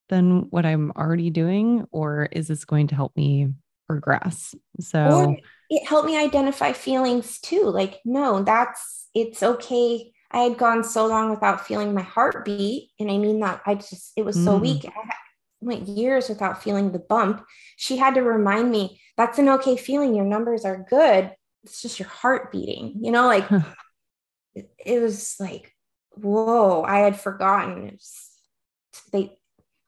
[0.08, 1.86] than what I'm already doing?
[1.92, 3.50] Or is this going to help me
[3.90, 4.54] progress.
[4.78, 5.36] So or
[5.68, 7.64] it helped me identify feelings too.
[7.64, 10.12] Like, no, that's it's okay.
[10.30, 12.90] I had gone so long without feeling my heartbeat.
[12.98, 14.60] And I mean that I just, it was so mm.
[14.60, 14.84] weak.
[14.86, 15.14] I
[15.60, 17.44] went years without feeling the bump.
[17.76, 20.14] She had to remind me that's an okay feeling.
[20.14, 21.32] Your numbers are good.
[21.64, 23.50] It's just your heart beating, you know, like
[24.54, 25.74] it, it, was like,
[26.12, 27.88] whoa, I had forgotten.
[27.88, 28.30] It was,
[29.12, 29.36] they,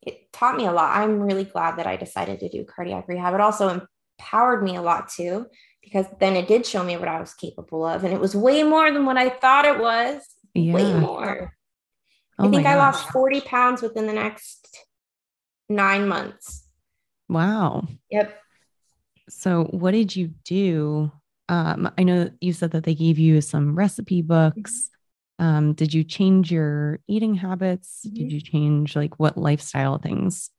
[0.03, 0.97] it taught me a lot.
[0.97, 3.33] I'm really glad that I decided to do cardiac rehab.
[3.35, 3.87] It also
[4.21, 5.47] empowered me a lot too,
[5.83, 8.05] because then it did show me what I was capable of.
[8.05, 10.23] And it was way more than what I thought it was.
[10.55, 10.75] Yeah.
[10.75, 11.55] Way more.
[12.39, 14.69] Oh I think I lost 40 pounds within the next
[15.69, 16.67] nine months.
[17.29, 17.89] Wow.
[18.11, 18.39] Yep.
[19.29, 21.11] So, what did you do?
[21.49, 24.91] Um, I know you said that they gave you some recipe books.
[25.39, 28.03] Um, did you change your eating habits?
[28.07, 28.17] Mm-hmm.
[28.17, 30.51] Did you change like what lifestyle things?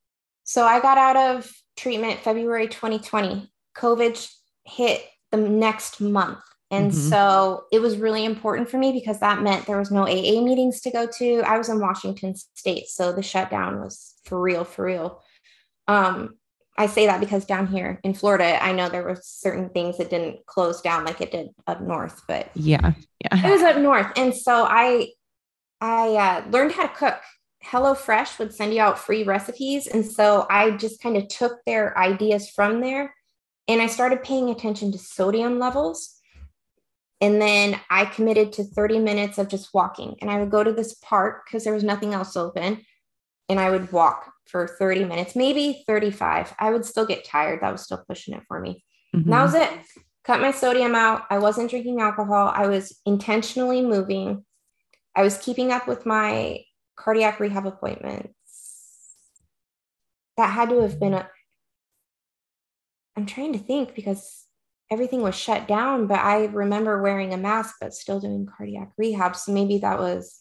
[0.44, 3.52] So, I got out of treatment February 2020.
[3.76, 4.34] COVID
[4.66, 5.04] hit
[5.42, 6.40] the next month.
[6.72, 7.10] And mm-hmm.
[7.10, 10.82] so it was really important for me because that meant there was no AA meetings
[10.82, 11.42] to go to.
[11.42, 12.88] I was in Washington state.
[12.88, 15.22] So the shutdown was for real, for real.
[15.88, 16.36] Um,
[16.78, 20.10] I say that because down here in Florida, I know there were certain things that
[20.10, 22.94] didn't close down like it did up north, but yeah,
[23.24, 24.12] yeah, it was up north.
[24.16, 25.10] And so I,
[25.80, 27.22] I uh, learned how to cook.
[27.64, 29.88] HelloFresh would send you out free recipes.
[29.88, 33.14] And so I just kind of took their ideas from there
[33.68, 36.20] and I started paying attention to sodium levels.
[37.22, 40.18] And then I committed to 30 minutes of just walking.
[40.20, 42.82] And I would go to this park because there was nothing else open.
[43.48, 46.54] And I would walk for 30 minutes, maybe 35.
[46.60, 47.62] I would still get tired.
[47.62, 48.84] That was still pushing it for me.
[49.16, 49.30] Mm-hmm.
[49.30, 49.70] that was it.
[50.24, 51.24] Cut my sodium out.
[51.30, 52.52] I wasn't drinking alcohol.
[52.54, 54.44] I was intentionally moving.
[55.16, 56.62] I was keeping up with my
[56.96, 58.34] cardiac rehab appointments.
[60.38, 61.30] That had to have been a,
[63.16, 64.46] I'm trying to think because
[64.92, 69.36] everything was shut down, but I remember wearing a mask but still doing cardiac rehab.
[69.36, 70.40] So maybe that was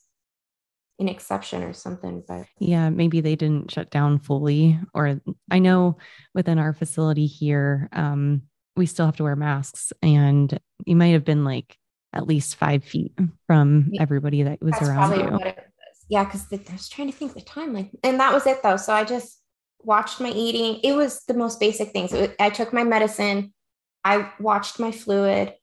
[0.99, 2.23] an exception or something.
[2.27, 4.79] But yeah, maybe they didn't shut down fully.
[4.95, 5.99] Or I know
[6.35, 8.43] within our facility here, um,
[8.77, 11.77] we still have to wear masks, and you might have been like
[12.15, 13.13] at least five feet
[13.47, 15.53] from everybody that was That's around you.
[16.09, 18.77] Yeah, because I was trying to think the time, like, and that was it though.
[18.77, 19.42] So I just
[19.85, 20.81] watched my eating.
[20.83, 22.13] It was the most basic things.
[22.13, 23.53] Was, I took my medicine,
[24.05, 25.55] I watched my fluid,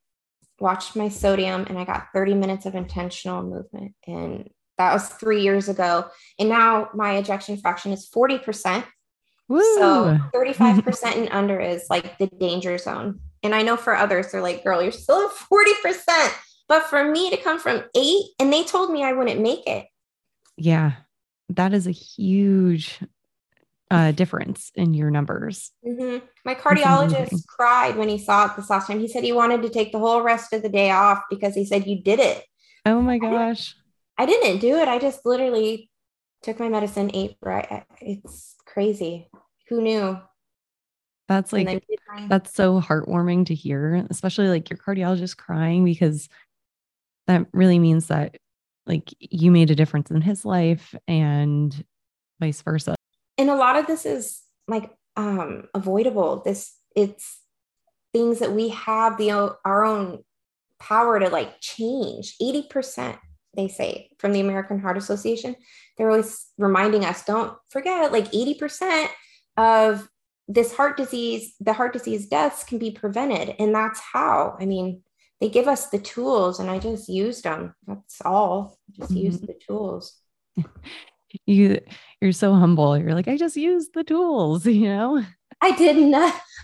[0.60, 3.93] watched my sodium, and I got 30 minutes of intentional movement.
[4.08, 6.05] And that was three years ago.
[6.38, 8.84] And now my ejection fraction is 40%.
[9.47, 9.62] Woo.
[9.75, 13.19] So 35% and under is like the danger zone.
[13.43, 16.34] And I know for others, they're like, girl, you're still at 40%.
[16.67, 19.88] But for me to come from eight, and they told me I wouldn't make it.
[20.55, 20.93] Yeah.
[21.49, 22.99] That is a huge
[23.91, 25.71] uh, difference in your numbers.
[25.86, 26.25] Mm-hmm.
[26.45, 28.99] My cardiologist cried when he saw it this last time.
[28.99, 31.65] He said he wanted to take the whole rest of the day off because he
[31.65, 32.43] said, You did it.
[32.86, 33.75] Oh my gosh.
[34.17, 34.88] I didn't, I didn't do it.
[34.88, 35.89] I just literally
[36.43, 37.84] took my medicine, ate right.
[37.99, 39.30] It's crazy.
[39.69, 40.19] Who knew?
[41.28, 41.84] That's like,
[42.28, 46.28] that's so heartwarming to hear, especially like your cardiologist crying because
[47.28, 48.38] that really means that
[48.88, 51.86] like you made a difference in his life and
[52.39, 52.95] vice versa
[53.39, 56.43] and a lot of this is like um avoidable.
[56.45, 57.39] This it's
[58.13, 59.32] things that we have the
[59.65, 60.23] our own
[60.80, 62.36] power to like change.
[62.41, 63.17] 80%
[63.56, 65.56] they say from the american heart association
[65.97, 69.08] they're always reminding us don't forget like 80%
[69.58, 70.08] of
[70.47, 73.56] this heart disease the heart disease deaths can be prevented.
[73.58, 74.58] And that's how.
[74.60, 75.02] I mean
[75.39, 78.78] they give us the tools and i just used them that's all.
[78.91, 79.25] Just mm-hmm.
[79.25, 80.19] use the tools
[81.46, 81.80] you
[82.22, 82.98] you're so humble.
[82.98, 85.24] You're like, I just used the tools, you know?
[85.62, 86.15] I didn't.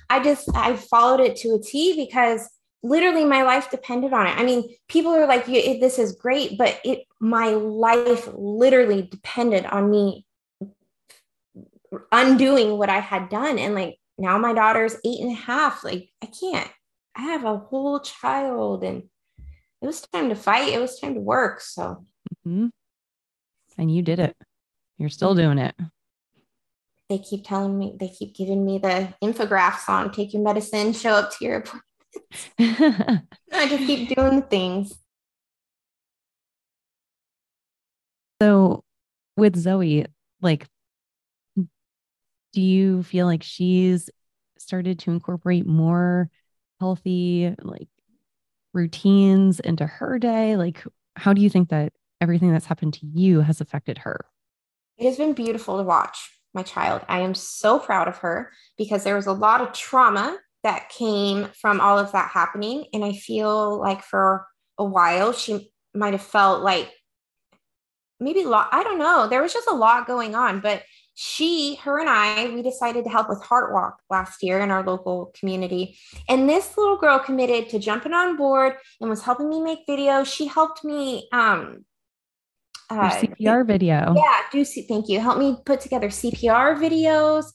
[0.10, 2.48] I just I followed it to a T because
[2.84, 4.38] literally my life depended on it.
[4.38, 9.90] I mean, people are like, "This is great," but it my life literally depended on
[9.90, 10.26] me
[12.12, 13.58] undoing what I had done.
[13.60, 15.84] And like now, my daughter's eight and a half.
[15.84, 16.70] Like I can't.
[17.16, 19.04] I have a whole child, and
[19.82, 20.74] it was time to fight.
[20.74, 21.62] It was time to work.
[21.62, 22.06] So,
[22.48, 22.68] mm-hmm.
[23.78, 24.36] and you did it.
[24.98, 25.76] You're still doing it.
[27.10, 31.12] They keep telling me, they keep giving me the infographics on take your medicine, show
[31.12, 33.26] up to your appointments.
[33.54, 34.94] I just keep doing the things.
[38.42, 38.84] So
[39.38, 40.06] with Zoe,
[40.42, 40.68] like,
[41.56, 44.10] do you feel like she's
[44.58, 46.30] started to incorporate more
[46.80, 47.88] healthy, like,
[48.74, 50.58] routines into her day?
[50.58, 50.84] Like,
[51.16, 54.26] how do you think that everything that's happened to you has affected her?
[54.98, 57.02] It has been beautiful to watch my child.
[57.08, 61.50] I am so proud of her because there was a lot of trauma that came
[61.60, 62.86] from all of that happening.
[62.94, 66.92] And I feel like for a while, she might have felt like
[68.20, 69.28] maybe lot, I don't know.
[69.28, 73.10] There was just a lot going on, but she, her and I, we decided to
[73.10, 75.98] help with Heart Walk last year in our local community.
[76.28, 80.26] And this little girl committed to jumping on board and was helping me make videos.
[80.26, 81.86] She helped me um
[83.00, 84.14] uh, CPR video.
[84.16, 85.20] Yeah, do thank you.
[85.20, 87.46] Help me put together CPR videos.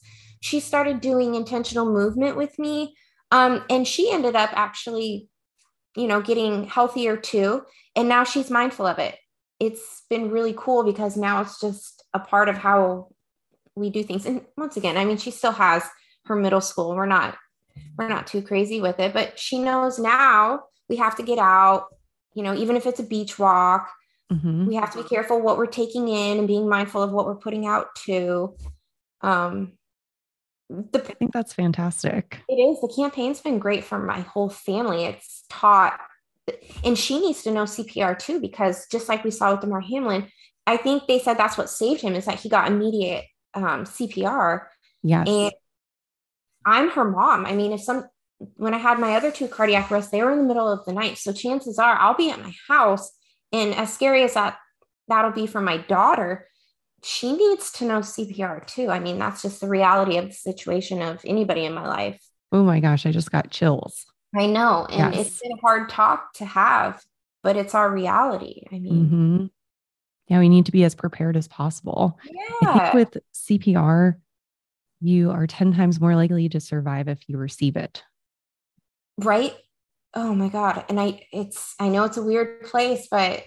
[0.41, 2.95] She started doing intentional movement with me.
[3.31, 5.29] Um, and she ended up actually,
[5.95, 7.63] you know, getting healthier too.
[7.95, 9.15] And now she's mindful of it.
[9.59, 13.09] It's been really cool because now it's just a part of how
[13.75, 14.25] we do things.
[14.25, 15.83] And once again, I mean, she still has
[16.25, 16.95] her middle school.
[16.95, 17.37] We're not
[17.97, 21.85] we're not too crazy with it, but she knows now we have to get out,
[22.33, 23.89] you know, even if it's a beach walk,
[24.31, 24.65] mm-hmm.
[24.67, 27.35] we have to be careful what we're taking in and being mindful of what we're
[27.35, 28.55] putting out too.
[29.21, 29.73] Um
[30.71, 32.41] the, I think that's fantastic.
[32.47, 32.79] It is.
[32.79, 35.03] The campaign's been great for my whole family.
[35.03, 35.99] It's taught,
[36.83, 40.27] and she needs to know CPR too, because just like we saw with Damar Hamlin,
[40.65, 44.67] I think they said that's what saved him is that he got immediate um, CPR.
[45.03, 45.27] Yes.
[45.27, 45.51] And
[46.65, 47.45] I'm her mom.
[47.45, 48.07] I mean, if some,
[48.55, 50.93] when I had my other two cardiac arrests, they were in the middle of the
[50.93, 51.17] night.
[51.17, 53.11] So chances are I'll be at my house.
[53.51, 54.57] And as scary as that
[55.07, 56.47] that'll be for my daughter,
[57.03, 58.89] she needs to know CPR too.
[58.89, 62.21] I mean, that's just the reality of the situation of anybody in my life.
[62.51, 64.05] Oh my gosh, I just got chills.
[64.35, 64.85] I know.
[64.89, 65.27] And yes.
[65.27, 67.03] it's been a hard talk to have,
[67.43, 68.63] but it's our reality.
[68.71, 69.45] I mean, mm-hmm
[70.31, 72.17] yeah, we need to be as prepared as possible.
[72.61, 72.95] Yeah.
[72.95, 74.15] with CPR,
[75.01, 78.01] you are 10 times more likely to survive if you receive it.
[79.17, 79.53] Right.
[80.13, 80.85] Oh my God.
[80.89, 83.43] And I, it's, I know it's a weird place, but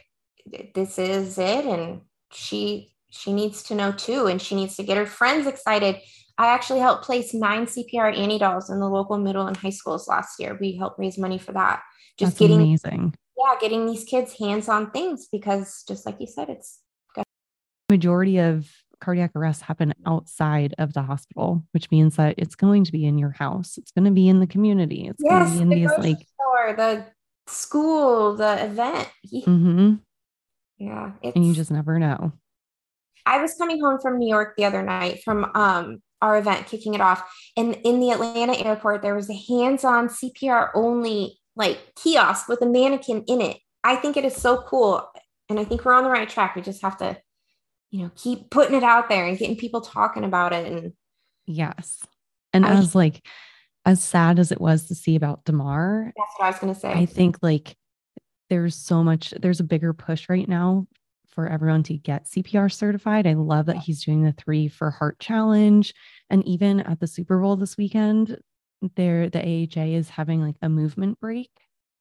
[0.75, 1.65] this is it.
[1.65, 4.27] And she, she needs to know too.
[4.27, 5.97] And she needs to get her friends excited.
[6.39, 10.09] I actually helped place nine CPR annie dolls in the local middle and high schools
[10.09, 10.57] last year.
[10.61, 11.83] We helped raise money for that.
[12.19, 16.27] Just That's getting amazing yeah, getting these kids hands on things because just like you
[16.27, 16.81] said, it's
[17.15, 17.25] good.
[17.91, 18.71] majority of
[19.05, 23.19] cardiac arrests happen outside of the hospital, which means that it's going to be in
[23.19, 23.77] your house.
[23.77, 25.09] It's going to be in the community.
[25.09, 27.07] It's yes, going to be in the these like store, the
[27.47, 29.09] school, the event.
[29.33, 29.95] Mm-hmm.
[30.79, 31.13] Yeah.
[31.23, 32.33] And you just never know.
[33.27, 36.95] I was coming home from New York the other night from um, our event, kicking
[36.95, 37.23] it off.
[37.57, 42.61] And in the Atlanta airport, there was a hands on CPR only like kiosk with
[42.63, 43.59] a mannequin in it.
[43.83, 45.07] I think it is so cool.
[45.49, 46.57] And I think we're on the right track.
[46.57, 47.19] We just have to,
[47.95, 50.67] you know, keep putting it out there and getting people talking about it.
[50.67, 50.95] And
[51.47, 52.01] yes.
[52.53, 53.25] And I, as like,
[53.87, 56.81] as sad as it was to see about Damar, that's what I was going to
[56.81, 56.91] say.
[56.91, 57.77] I think like
[58.51, 60.89] there's so much, there's a bigger push right now
[61.29, 63.29] for everyone to get CPR certified.
[63.29, 65.95] I love that he's doing the three for heart challenge.
[66.31, 68.39] And even at the Super Bowl this weekend,
[68.97, 71.51] there the AHA is having like a movement break.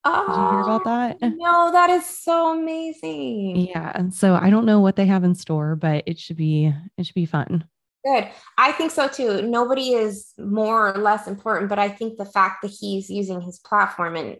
[0.04, 1.18] Oh, Did you hear about that?
[1.36, 3.68] No, that is so amazing.
[3.68, 3.92] Yeah.
[3.94, 7.06] And so I don't know what they have in store, but it should be it
[7.06, 7.64] should be fun.
[8.04, 8.28] Good.
[8.58, 9.40] I think so too.
[9.42, 13.58] Nobody is more or less important, but I think the fact that he's using his
[13.58, 14.36] platform and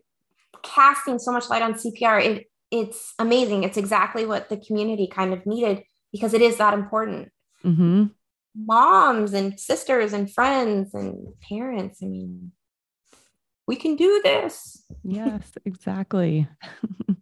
[0.62, 3.64] casting so much light on CPR, it it's amazing.
[3.64, 7.31] It's exactly what the community kind of needed because it is that important.
[7.64, 8.05] Mm-hmm
[8.55, 12.00] moms and sisters and friends and parents.
[12.03, 12.53] I mean,
[13.66, 14.83] we can do this.
[15.03, 16.46] Yes, exactly.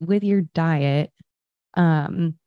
[0.00, 1.10] With your diet,
[1.74, 2.38] um,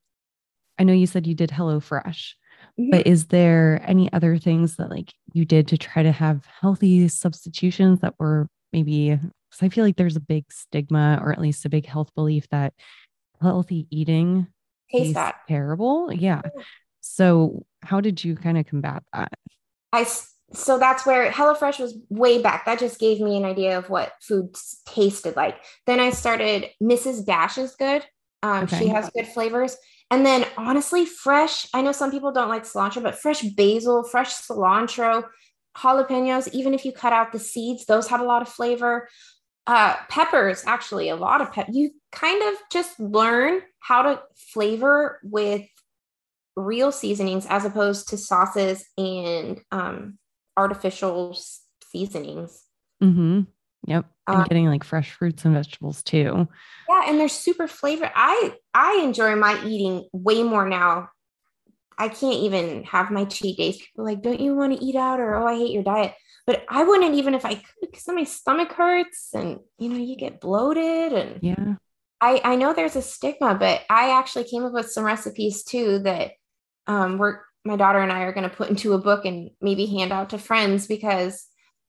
[0.80, 2.34] I know you said you did HelloFresh,
[2.80, 2.90] mm-hmm.
[2.90, 7.08] but is there any other things that like you did to try to have healthy
[7.08, 11.66] substitutions that were maybe because I feel like there's a big stigma or at least
[11.66, 12.74] a big health belief that
[13.42, 14.48] healthy eating
[14.92, 16.12] taste that terrible.
[16.12, 16.42] Yeah.
[17.02, 19.34] So how did you kind of combat that?
[19.92, 20.06] I
[20.54, 22.66] so that's where HelloFresh was way back.
[22.66, 25.58] That just gave me an idea of what food tasted like.
[25.86, 27.26] Then I started Mrs.
[27.26, 28.06] Dash is good.
[28.44, 28.80] Um, okay.
[28.80, 29.78] She has good flavors.
[30.10, 34.34] And then honestly, fresh, I know some people don't like cilantro, but fresh basil, fresh
[34.34, 35.24] cilantro,
[35.78, 39.08] jalapenos, even if you cut out the seeds, those have a lot of flavor
[39.68, 45.20] uh, peppers actually a lot of pep you kind of just learn how to flavor
[45.24, 45.66] with
[46.56, 50.18] real seasonings as opposed to sauces and um,
[50.62, 51.38] artificial
[51.84, 52.64] seasonings
[53.04, 53.42] mm-hmm.
[53.86, 56.48] yep and um, getting like fresh fruits and vegetables too
[56.90, 58.10] yeah and they're super flavor.
[58.16, 61.10] i i enjoy my eating way more now
[61.98, 65.20] i can't even have my cheat days people like don't you want to eat out
[65.20, 66.14] or oh i hate your diet
[66.48, 70.16] but I wouldn't even if I could because my stomach hurts and you know you
[70.16, 71.76] get bloated and yeah.
[72.20, 76.00] I, I know there's a stigma, but I actually came up with some recipes too
[76.00, 76.34] that
[76.86, 79.86] um, were my daughter and I are going to put into a book and maybe
[79.86, 81.46] hand out to friends because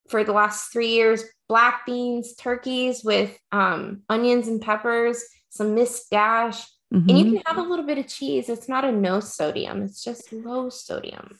[0.09, 6.07] for the last three years, black beans, turkeys with um, onions and peppers, some Miss
[6.11, 6.63] Dash,
[6.93, 7.09] mm-hmm.
[7.09, 7.37] and you mm-hmm.
[7.37, 8.49] can have a little bit of cheese.
[8.49, 11.39] It's not a no sodium; it's just low sodium.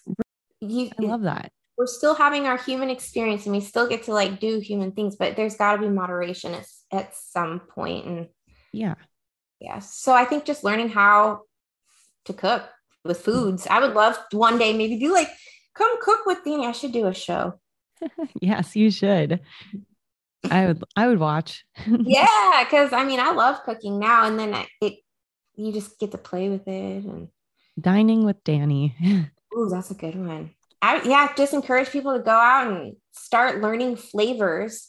[0.61, 1.51] You, I love that.
[1.77, 5.17] We're still having our human experience, and we still get to like do human things,
[5.17, 8.07] but there's got to be moderation at, at some point.
[8.07, 8.29] And
[8.73, 8.95] yeah,
[9.61, 9.81] yeah.
[9.81, 11.43] So I think just learning how
[12.27, 12.69] to cook
[13.05, 13.67] with foods.
[13.69, 15.29] I would love one day maybe do like
[15.75, 16.67] come cook with Dani.
[16.67, 17.61] I should do a show.
[18.41, 19.41] yes, you should.
[20.51, 21.65] I would I would watch.
[21.87, 24.95] yeah, because I mean I love cooking now, and then it
[25.55, 27.29] you just get to play with it and
[27.81, 28.95] dining with Dani.
[29.57, 30.55] Ooh, that's a good one.
[30.81, 34.89] I yeah, just encourage people to go out and start learning flavors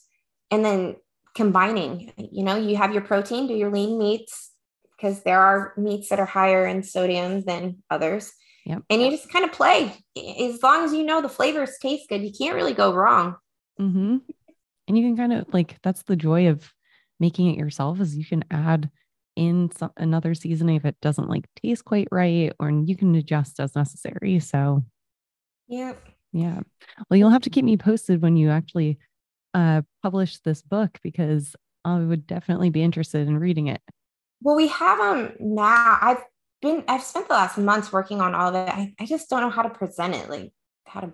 [0.49, 0.95] and then
[1.35, 2.11] combining.
[2.17, 4.51] You know, you have your protein, do your lean meats,
[4.97, 8.31] because there are meats that are higher in sodium than others.
[8.65, 8.83] Yep.
[8.89, 9.93] And you just kind of play.
[10.17, 13.35] As long as you know the flavors taste good, you can't really go wrong.
[13.79, 14.17] Mm-hmm.
[14.87, 16.71] And you can kind of like that's the joy of
[17.19, 18.89] making it yourself is you can add
[19.35, 23.59] in some, another seasoning if it doesn't like taste quite right, or you can adjust
[23.59, 24.39] as necessary.
[24.39, 24.83] So,
[25.67, 25.93] yeah,
[26.31, 26.61] yeah.
[27.09, 28.99] Well, you'll have to keep me posted when you actually
[29.53, 33.81] uh, publish this book because I would definitely be interested in reading it.
[34.43, 35.97] Well, we have them now.
[36.01, 36.23] I've
[36.61, 38.73] been, I've spent the last months working on all of it.
[38.73, 40.29] I, I just don't know how to present it.
[40.29, 40.51] Like
[40.85, 41.11] how to,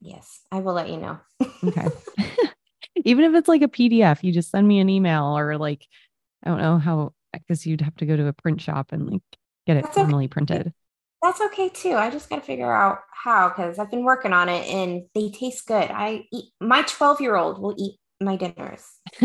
[0.00, 1.18] yes, I will let you know.
[1.64, 1.86] okay.
[3.04, 5.86] Even if it's like a PDF, you just send me an email or like,
[6.42, 9.22] I don't know how, because you'd have to go to a print shop and like
[9.66, 10.32] get it That's formally okay.
[10.32, 10.72] printed.
[11.22, 11.94] That's okay too.
[11.94, 15.30] I just got to figure out how because I've been working on it and they
[15.30, 15.90] taste good.
[15.90, 18.84] I eat my 12 year old will eat my dinners.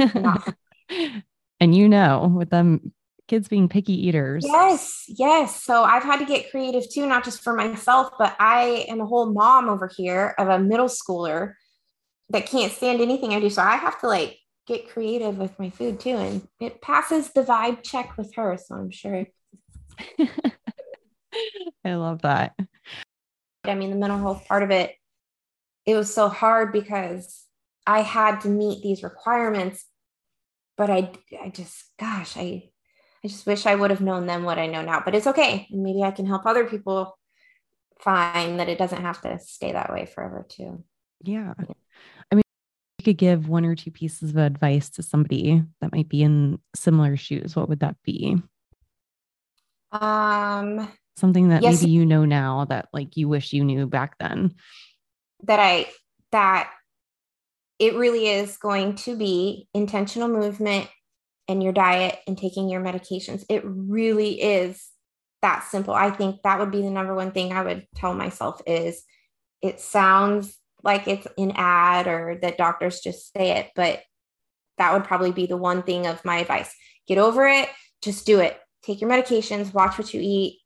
[1.60, 2.93] and you know, with them
[3.30, 4.44] kids being picky eaters.
[4.46, 5.64] Yes, yes.
[5.64, 9.06] So I've had to get creative too, not just for myself, but I am a
[9.06, 11.54] whole mom over here of a middle schooler
[12.30, 13.50] that can't stand anything I do.
[13.50, 16.18] So I have to like get creative with my food too.
[16.18, 18.58] And it passes the vibe check with her.
[18.58, 19.26] So I'm sure.
[21.86, 22.54] I love that.
[23.64, 24.96] I mean, the mental health part of it,
[25.86, 27.46] it was so hard because
[27.86, 29.86] I had to meet these requirements,
[30.78, 31.12] but I,
[31.42, 32.69] I just, gosh, I,
[33.24, 35.68] I just wish I would have known then what I know now, but it's okay.
[35.72, 37.18] maybe I can help other people
[38.00, 40.84] find that it doesn't have to stay that way forever too.
[41.22, 41.54] Yeah.
[42.32, 42.44] I mean,
[42.98, 46.60] you could give one or two pieces of advice to somebody that might be in
[46.76, 47.56] similar shoes.
[47.56, 48.42] What would that be?
[49.92, 54.18] Um, something that yes, maybe you know now that like you wish you knew back
[54.20, 54.56] then.
[55.44, 55.88] That I,
[56.32, 56.72] that
[57.80, 60.88] it really is going to be intentional movement
[61.50, 63.43] and your diet and taking your medications.
[63.50, 64.88] It really is
[65.41, 65.95] that simple.
[65.95, 69.04] I think that would be the number one thing I would tell myself is
[69.62, 74.02] it sounds like it's an ad or that doctors just say it, but
[74.78, 76.74] that would probably be the one thing of my advice.
[77.08, 77.68] Get over it,
[78.04, 78.58] just do it.
[78.84, 80.60] Take your medications, watch what you eat,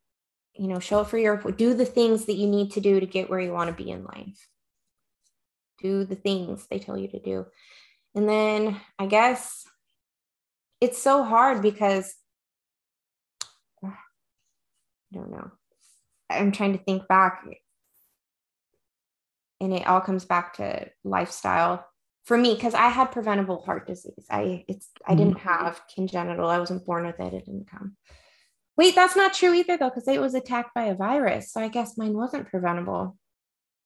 [0.54, 3.06] you know, show up for your do the things that you need to do to
[3.06, 4.48] get where you want to be in life.
[5.80, 7.46] Do the things they tell you to do.
[8.14, 9.64] And then I guess
[10.84, 12.14] it's so hard because
[13.82, 13.90] I
[15.12, 15.50] don't know.
[16.28, 17.44] I'm trying to think back
[19.60, 21.86] and it all comes back to lifestyle
[22.24, 24.26] for me because I had preventable heart disease.
[24.30, 25.18] I it's I mm-hmm.
[25.18, 26.48] didn't have congenital.
[26.50, 27.32] I wasn't born with it.
[27.32, 27.96] It didn't come.
[28.76, 31.50] Wait, that's not true either though because it was attacked by a virus.
[31.50, 33.16] So I guess mine wasn't preventable.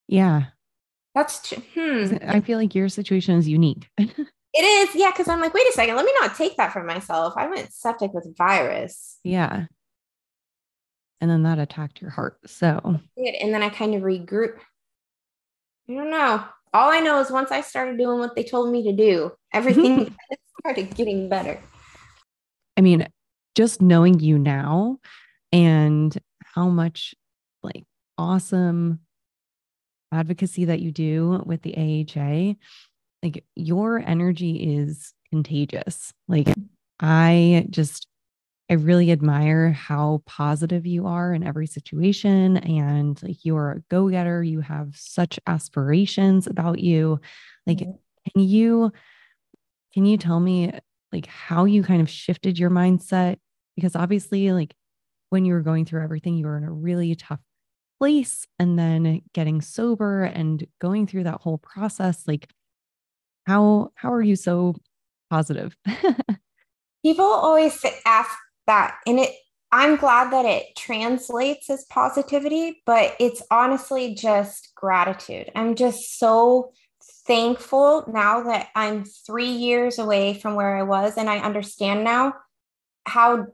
[0.08, 0.46] Yeah.
[1.14, 1.62] That's true.
[1.74, 2.16] Hmm.
[2.26, 3.88] I feel like your situation is unique.
[4.58, 6.82] It is, yeah, because I'm like, wait a second, let me not take that for
[6.82, 7.34] myself.
[7.36, 9.20] I went septic with virus.
[9.22, 9.66] Yeah.
[11.20, 12.38] And then that attacked your heart.
[12.44, 12.80] So
[13.16, 14.56] and then I kind of regroup.
[15.88, 16.44] I don't know.
[16.74, 20.12] All I know is once I started doing what they told me to do, everything
[20.60, 21.60] started getting better.
[22.76, 23.06] I mean,
[23.54, 24.98] just knowing you now
[25.52, 27.14] and how much
[27.62, 27.84] like
[28.18, 28.98] awesome
[30.10, 32.54] advocacy that you do with the AHA
[33.22, 36.12] like your energy is contagious.
[36.28, 36.48] Like
[37.00, 38.06] I just
[38.70, 44.42] I really admire how positive you are in every situation and like you're a go-getter,
[44.42, 47.18] you have such aspirations about you.
[47.66, 48.92] Like can you
[49.94, 50.72] can you tell me
[51.12, 53.38] like how you kind of shifted your mindset
[53.74, 54.74] because obviously like
[55.30, 57.40] when you were going through everything you were in a really tough
[57.98, 62.48] place and then getting sober and going through that whole process like
[63.48, 64.76] how how are you so
[65.30, 65.76] positive?
[67.02, 68.30] People always ask
[68.66, 69.30] that, and it
[69.72, 75.50] I'm glad that it translates as positivity, but it's honestly just gratitude.
[75.54, 76.72] I'm just so
[77.26, 82.34] thankful now that I'm three years away from where I was, and I understand now
[83.06, 83.46] how,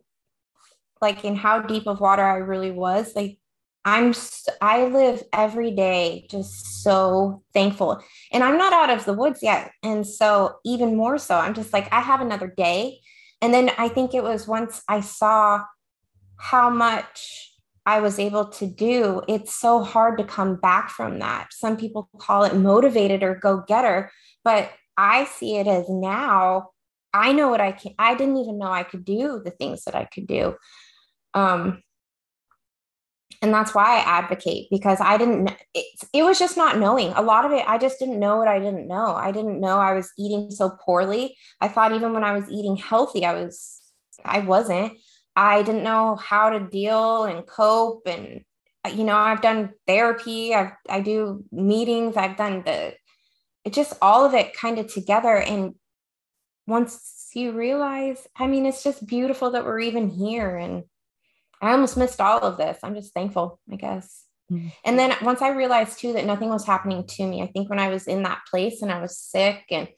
[1.01, 3.15] like, in how deep of water I really was.
[3.17, 3.39] Like,
[3.85, 4.15] I'm,
[4.61, 8.03] I live every day just so thankful.
[8.33, 9.73] And I'm not out of the woods yet.
[9.83, 13.01] And so, even more so, I'm just like, I have another day.
[13.43, 15.65] And then I think it was once I saw
[16.37, 17.53] how much
[17.87, 21.49] I was able to do, it's so hard to come back from that.
[21.53, 24.11] Some people call it motivated or go getter,
[24.43, 26.71] but I see it as now
[27.15, 27.95] I know what I can.
[27.99, 30.57] I didn't even know I could do the things that I could do.
[31.33, 31.83] Um,
[33.45, 35.85] and that's why I advocate because I didn't, it,
[36.15, 37.63] it was just not knowing a lot of it.
[37.69, 39.15] I just didn't know what I didn't know.
[39.15, 41.37] I didn't know I was eating so poorly.
[41.61, 43.83] I thought even when I was eating healthy, I was,
[44.25, 44.95] I wasn't.
[45.37, 48.07] I didn't know how to deal and cope.
[48.07, 48.47] And,
[48.83, 52.95] uh, you know, I've done therapy, I've, I do meetings, I've done the,
[53.67, 55.37] it just all of it kind of together.
[55.37, 55.75] And
[56.67, 60.57] once you realize, I mean, it's just beautiful that we're even here.
[60.57, 60.85] And
[61.65, 62.79] I almost missed all of this.
[62.83, 64.25] I'm just thankful, I guess.
[64.51, 64.69] Mm-hmm.
[64.85, 67.79] And then once I realized too that nothing was happening to me, I think when
[67.79, 69.89] I was in that place and I was sick and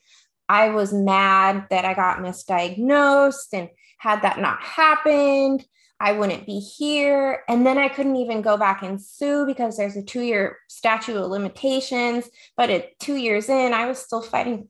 [0.48, 5.64] I was mad that I got misdiagnosed and had that not happened,
[5.98, 7.42] I wouldn't be here.
[7.48, 11.16] And then I couldn't even go back and sue because there's a two year statute
[11.16, 12.28] of limitations.
[12.56, 14.68] But at two years in, I was still fighting.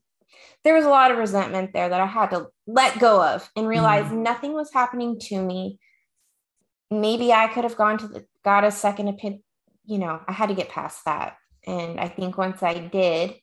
[0.65, 3.69] There was a lot of resentment there that I had to let go of and
[3.69, 4.23] realize mm.
[4.23, 5.79] nothing was happening to me.
[6.91, 9.43] Maybe I could have gone to the, got a second opinion.
[9.85, 11.37] You know, I had to get past that.
[11.67, 13.35] And I think once I did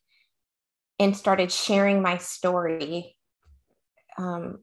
[0.99, 3.17] and started sharing my story,
[4.17, 4.59] um,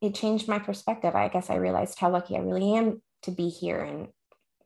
[0.00, 1.14] it changed my perspective.
[1.14, 3.80] I guess I realized how lucky I really am to be here.
[3.80, 4.08] And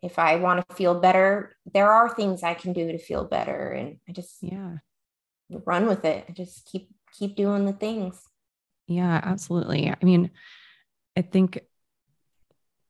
[0.03, 3.71] if I want to feel better, there are things I can do to feel better.
[3.71, 4.77] And I just yeah
[5.65, 6.25] run with it.
[6.29, 8.21] I just keep keep doing the things.
[8.87, 9.89] Yeah, absolutely.
[9.89, 10.31] I mean,
[11.17, 11.61] I think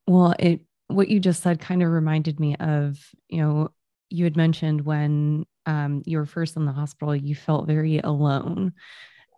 [0.06, 2.98] well, it what you just said kind of reminded me of,
[3.28, 3.70] you know,
[4.10, 8.72] you had mentioned when um, you were first in the hospital, you felt very alone.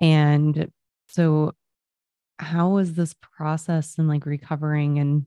[0.01, 0.71] And
[1.07, 1.53] so
[2.39, 5.27] how was this process and like recovering and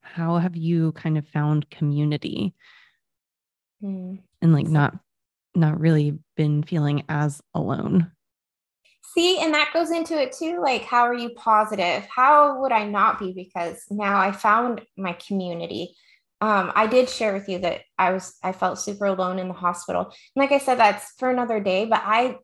[0.00, 2.54] how have you kind of found community
[3.82, 4.18] mm.
[4.40, 4.94] and like not
[5.54, 8.10] not really been feeling as alone
[9.18, 12.84] see and that goes into it too like how are you positive how would i
[12.84, 15.94] not be because now i found my community
[16.40, 19.54] um, i did share with you that i was i felt super alone in the
[19.54, 22.36] hospital and like i said that's for another day but i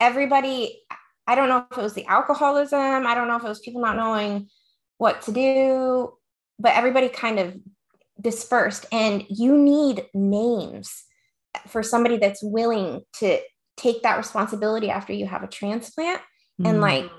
[0.00, 0.82] everybody
[1.26, 3.06] I don't know if it was the alcoholism.
[3.06, 4.48] I don't know if it was people not knowing
[4.98, 6.14] what to do,
[6.58, 7.56] but everybody kind of
[8.20, 8.86] dispersed.
[8.92, 11.04] And you need names
[11.68, 13.38] for somebody that's willing to
[13.76, 16.20] take that responsibility after you have a transplant.
[16.60, 16.68] Mm.
[16.68, 17.10] And like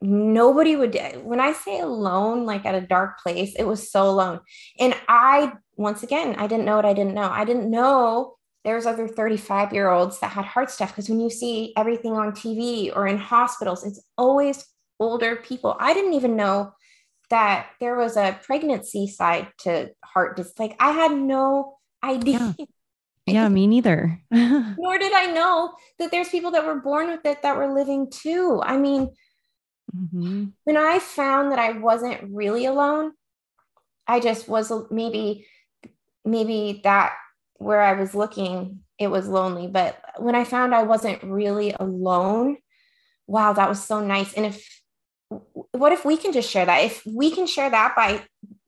[0.00, 4.40] nobody would, when I say alone, like at a dark place, it was so alone.
[4.78, 7.30] And I, once again, I didn't know what I didn't know.
[7.30, 11.30] I didn't know there's other 35 year olds that had heart stuff because when you
[11.30, 14.64] see everything on TV or in hospitals, it's always
[15.00, 15.76] older people.
[15.78, 16.72] I didn't even know
[17.30, 20.54] that there was a pregnancy side to heart disease.
[20.58, 22.54] Like I had no idea.
[22.58, 22.66] Yeah,
[23.26, 24.20] yeah me neither.
[24.30, 28.10] Nor did I know that there's people that were born with it that were living
[28.10, 28.60] too.
[28.64, 29.10] I mean,
[29.94, 30.46] mm-hmm.
[30.64, 33.12] when I found that I wasn't really alone,
[34.06, 35.46] I just was maybe
[36.24, 37.14] maybe that
[37.56, 39.66] where I was looking, it was lonely.
[39.66, 42.58] But when I found I wasn't really alone,
[43.26, 44.34] wow, that was so nice.
[44.34, 44.82] And if,
[45.72, 46.84] what if we can just share that?
[46.84, 48.22] If we can share that by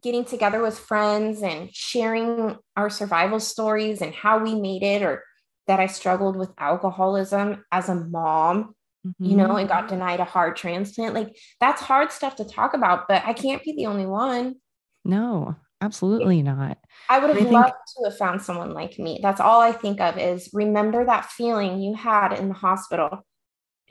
[0.04, 5.24] getting together with friends and sharing our survival stories and how we made it, or
[5.66, 8.74] that I struggled with alcoholism as a mom,
[9.04, 9.24] mm-hmm.
[9.24, 13.08] you know, and got denied a heart transplant, like that's hard stuff to talk about,
[13.08, 14.56] but I can't be the only one.
[15.04, 16.78] No, Absolutely not.
[17.10, 19.20] I would have I loved think, to have found someone like me.
[19.22, 23.26] That's all I think of is remember that feeling you had in the hospital.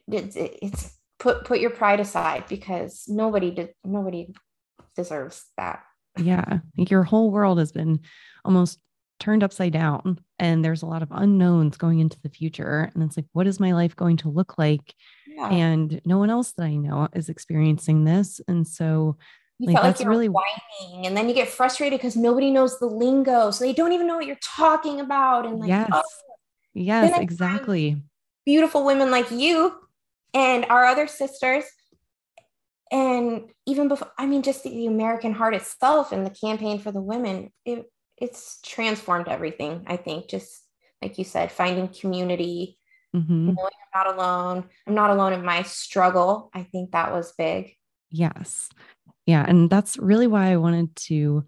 [0.07, 4.33] It's, it's put put your pride aside because nobody did nobody
[4.95, 5.83] deserves that.
[6.17, 7.99] Yeah, like your whole world has been
[8.45, 8.79] almost
[9.19, 13.15] turned upside down and there's a lot of unknowns going into the future and it's
[13.15, 14.93] like what is my life going to look like
[15.25, 15.47] yeah.
[15.47, 19.15] and no one else that i know is experiencing this and so
[19.59, 22.79] you like, felt like you're really whining and then you get frustrated because nobody knows
[22.79, 26.03] the lingo so they don't even know what you're talking about and like yes oh.
[26.73, 28.01] yes exactly
[28.45, 29.73] beautiful women like you
[30.33, 31.63] and our other sisters
[32.93, 37.01] and even before i mean just the american heart itself and the campaign for the
[37.01, 37.85] women it,
[38.17, 40.61] it's transformed everything i think just
[41.01, 42.77] like you said finding community
[43.13, 43.47] mm-hmm.
[43.47, 46.49] knowing i'm not alone i'm not alone in my struggle.
[46.53, 47.75] I think that was big.
[48.09, 48.69] Yes.
[49.25, 51.43] Yeah and that's really why i wanted to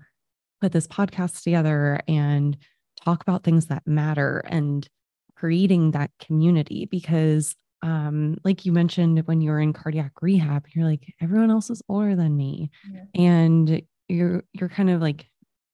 [0.61, 2.57] put this podcast together and
[3.03, 4.87] talk about things that matter and
[5.35, 10.85] creating that community because um, like you mentioned when you were in cardiac rehab, you're
[10.85, 12.71] like, everyone else is older than me.
[12.91, 13.03] Yeah.
[13.13, 15.27] And you're you're kind of like,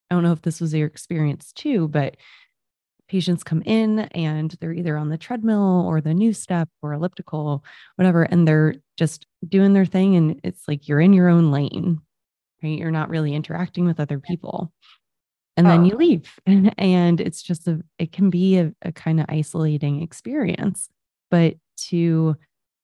[0.10, 2.18] I don't know if this was your experience too, but
[3.12, 7.64] patients come in and they're either on the treadmill or the NuStep or elliptical,
[7.98, 10.16] whatever, and they're just doing their thing.
[10.16, 12.00] And it's like you're in your own lane,
[12.64, 12.78] right?
[12.78, 14.72] You're not really interacting with other people.
[15.58, 15.72] And oh.
[15.72, 16.40] then you leave.
[16.78, 20.90] And, it's just a, it can be a, a kind of isolating experience.
[21.32, 21.56] But
[21.90, 22.36] to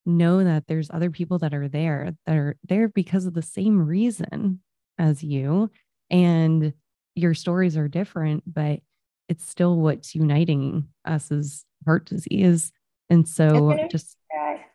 [0.07, 3.85] know that there's other people that are there that are there because of the same
[3.85, 4.61] reason
[4.97, 5.69] as you
[6.09, 6.73] and
[7.13, 8.79] your stories are different but
[9.27, 12.71] it's still what's uniting us as heart disease.
[13.09, 14.15] And so just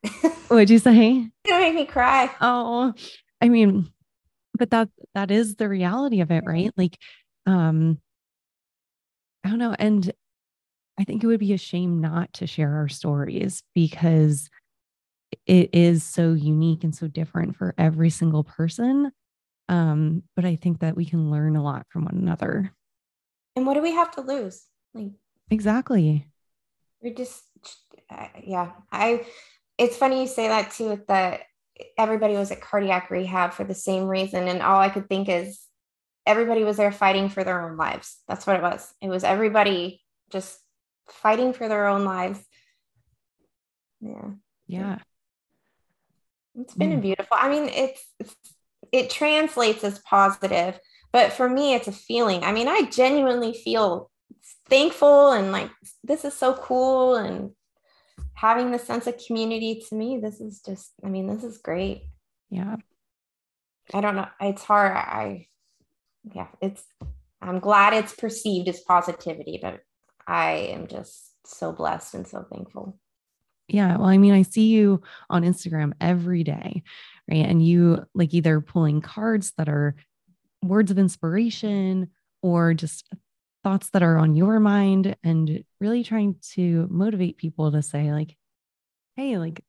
[0.48, 1.28] what'd you say?
[1.44, 2.30] It make me cry.
[2.40, 2.92] Oh
[3.40, 3.90] i mean
[4.58, 6.72] but that that is the reality of it right?
[6.76, 6.98] Like
[7.46, 7.98] um
[9.44, 10.12] i don't know and
[11.02, 14.48] I think it would be a shame not to share our stories because
[15.46, 19.10] it is so unique and so different for every single person.
[19.68, 22.72] Um, but I think that we can learn a lot from one another.
[23.56, 24.64] And what do we have to lose?
[24.94, 25.10] Like
[25.50, 26.28] exactly.
[27.02, 27.42] We're just
[28.08, 28.70] uh, yeah.
[28.92, 29.26] I
[29.78, 31.02] it's funny you say that too.
[31.08, 31.40] That
[31.98, 35.62] everybody was at cardiac rehab for the same reason, and all I could think is
[36.28, 38.18] everybody was there fighting for their own lives.
[38.28, 38.94] That's what it was.
[39.02, 40.00] It was everybody
[40.30, 40.60] just
[41.08, 42.40] fighting for their own lives.
[44.00, 44.30] Yeah.
[44.66, 44.98] Yeah.
[46.54, 47.02] It's been mm.
[47.02, 47.36] beautiful.
[47.38, 48.36] I mean, it's, it's
[48.92, 50.78] it translates as positive,
[51.12, 52.44] but for me, it's a feeling.
[52.44, 54.10] I mean, I genuinely feel
[54.68, 55.70] thankful and like
[56.04, 57.50] this is so cool and
[58.34, 62.02] having the sense of community to me this is just i mean this is great
[62.50, 62.76] yeah
[63.92, 65.46] i don't know it's hard i
[66.32, 66.84] yeah it's
[67.40, 69.80] i'm glad it's perceived as positivity but
[70.32, 72.98] I am just so blessed and so thankful.
[73.68, 73.98] Yeah.
[73.98, 76.82] Well, I mean, I see you on Instagram every day,
[77.30, 77.44] right?
[77.44, 79.94] And you like either pulling cards that are
[80.62, 82.08] words of inspiration
[82.40, 83.12] or just
[83.62, 88.34] thoughts that are on your mind and really trying to motivate people to say, like,
[89.16, 89.62] hey, like,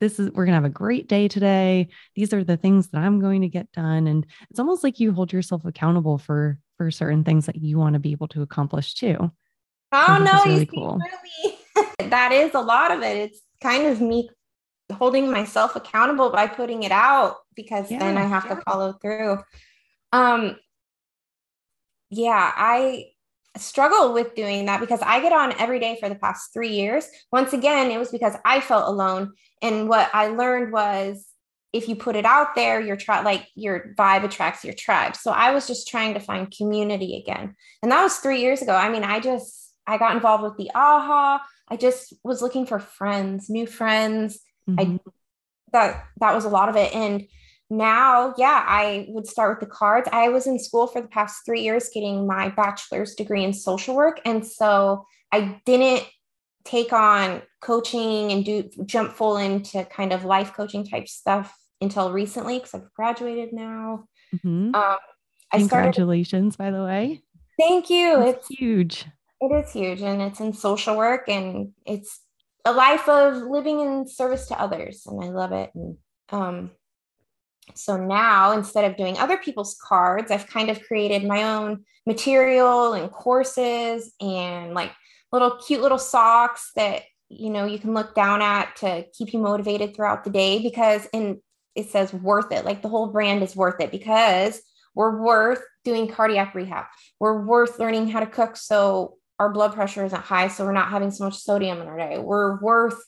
[0.00, 1.88] this is, we're going to have a great day today.
[2.14, 4.06] These are the things that I'm going to get done.
[4.06, 7.94] And it's almost like you hold yourself accountable for, for certain things that you want
[7.94, 9.32] to be able to accomplish too.
[9.92, 10.98] Oh no, really cool.
[10.98, 11.56] really
[12.10, 13.16] that is a lot of it.
[13.16, 14.30] It's kind of me
[14.92, 18.56] holding myself accountable by putting it out because yeah, then I have yeah.
[18.56, 19.38] to follow through.
[20.12, 20.56] Um
[22.10, 23.06] yeah, I
[23.56, 27.06] struggle with doing that because I get on every day for the past 3 years.
[27.32, 29.32] Once again, it was because I felt alone
[29.62, 31.26] and what I learned was
[31.72, 35.14] if you put it out there, your tribe, like your vibe attracts your tribe.
[35.14, 37.54] So I was just trying to find community again.
[37.82, 38.74] And that was three years ago.
[38.74, 41.40] I mean, I just I got involved with the AHA.
[41.68, 44.38] I just was looking for friends, new friends.
[44.68, 44.96] Mm-hmm.
[44.96, 45.00] I
[45.72, 46.94] that that was a lot of it.
[46.94, 47.26] And
[47.68, 50.08] now, yeah, I would start with the cards.
[50.12, 53.94] I was in school for the past three years getting my bachelor's degree in social
[53.94, 54.20] work.
[54.24, 56.06] And so I didn't
[56.64, 62.12] take on coaching and do jump full into kind of life coaching type stuff until
[62.12, 64.04] recently because I've graduated now.
[64.34, 64.74] Mm-hmm.
[64.74, 64.96] Um,
[65.52, 67.22] I Congratulations, started, by the way.
[67.58, 68.20] Thank you.
[68.22, 69.06] It's huge.
[69.40, 72.20] It is huge and it's in social work and it's
[72.64, 75.70] a life of living in service to others and I love it.
[75.74, 75.96] And
[76.30, 76.70] um,
[77.74, 82.92] so now instead of doing other people's cards, I've kind of created my own material
[82.92, 84.92] and courses and like
[85.32, 89.38] little cute little socks that you know you can look down at to keep you
[89.38, 91.40] motivated throughout the day because in
[91.76, 94.60] it says worth it like the whole brand is worth it because
[94.94, 96.86] we're worth doing cardiac rehab
[97.20, 100.90] we're worth learning how to cook so our blood pressure isn't high, so we're not
[100.90, 102.18] having so much sodium in our day.
[102.18, 103.02] We're worth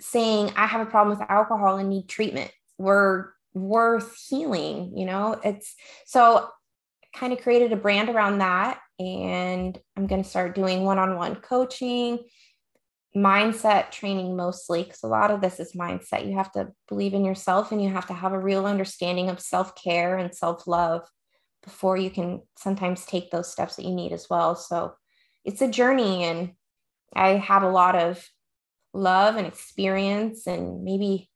[0.00, 2.50] saying, I have a problem with alcohol and need treatment.
[2.76, 5.40] We're worth healing, you know?
[5.44, 5.76] It's
[6.06, 6.48] so
[7.14, 8.80] kind of created a brand around that.
[8.98, 12.18] And I'm going to start doing one on one coaching,
[13.16, 16.26] mindset training mostly, because a lot of this is mindset.
[16.26, 19.38] You have to believe in yourself and you have to have a real understanding of
[19.38, 21.08] self care and self love
[21.62, 24.56] before you can sometimes take those steps that you need as well.
[24.56, 24.94] So
[25.44, 26.52] it's a journey and
[27.14, 28.26] I have a lot of
[28.92, 31.28] love and experience and maybe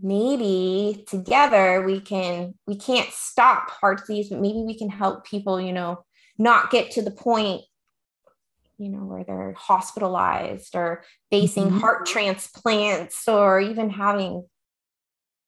[0.00, 5.60] maybe together we can we can't stop heart disease but maybe we can help people
[5.60, 6.04] you know
[6.36, 7.62] not get to the point
[8.76, 11.78] you know where they're hospitalized or facing mm-hmm.
[11.78, 14.44] heart transplants or even having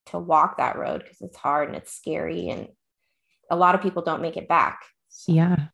[0.05, 2.69] to walk that road because it's hard and it's scary and
[3.51, 5.33] a lot of people don't make it back so.
[5.33, 5.67] yeah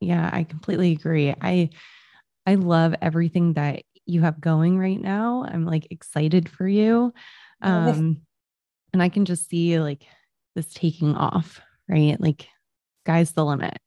[0.00, 1.34] yeah i completely agree.
[1.40, 1.70] I
[2.46, 5.44] i love everything that you have going right now.
[5.48, 7.12] I'm like excited for you
[7.62, 8.20] um
[8.92, 10.04] and i can just see like
[10.54, 12.20] this taking off right?
[12.20, 12.48] Like
[13.04, 13.78] sky's the limit.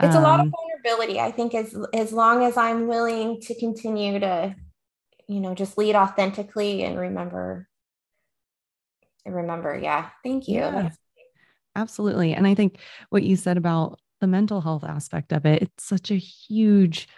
[0.00, 3.40] It's um, a lot of um, vulnerability i think as as long as i'm willing
[3.40, 4.54] to continue to
[5.28, 7.68] you know just lead authentically and remember
[9.24, 10.58] and remember yeah thank you.
[10.58, 10.90] Yeah,
[11.74, 12.78] absolutely and i think
[13.10, 17.08] what you said about the mental health aspect of it it's such a huge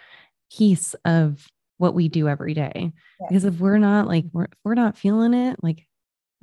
[0.55, 1.47] piece of
[1.77, 2.91] what we do every day.
[3.27, 5.87] Because if we're not like we're, if we're not feeling it like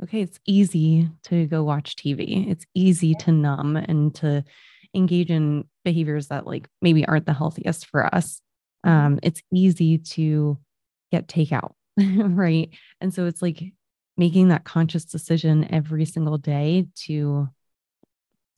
[0.02, 3.18] okay it's easy to go watch tv it's easy yeah.
[3.18, 4.44] to numb and to
[4.94, 8.40] engage in behaviors that like maybe aren't the healthiest for us.
[8.84, 9.06] Mm-hmm.
[9.06, 10.58] um it's easy to
[11.12, 12.70] get takeout right?
[13.00, 13.62] And so it's like
[14.16, 17.48] making that conscious decision every single day to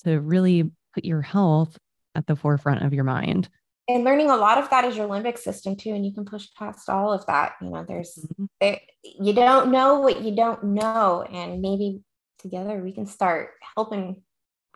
[0.05, 1.77] to really put your health
[2.19, 3.49] at the forefront of your mind.
[3.89, 6.49] And learning a lot of that is your limbic system too and you can push
[6.59, 8.45] past all of that you know there's mm-hmm.
[8.61, 12.03] there, you don't know what you don't know and maybe
[12.39, 14.23] together we can start helping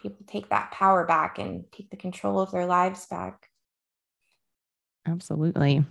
[0.02, 3.48] people take that power back and take the control of their lives back.
[5.06, 5.84] Absolutely.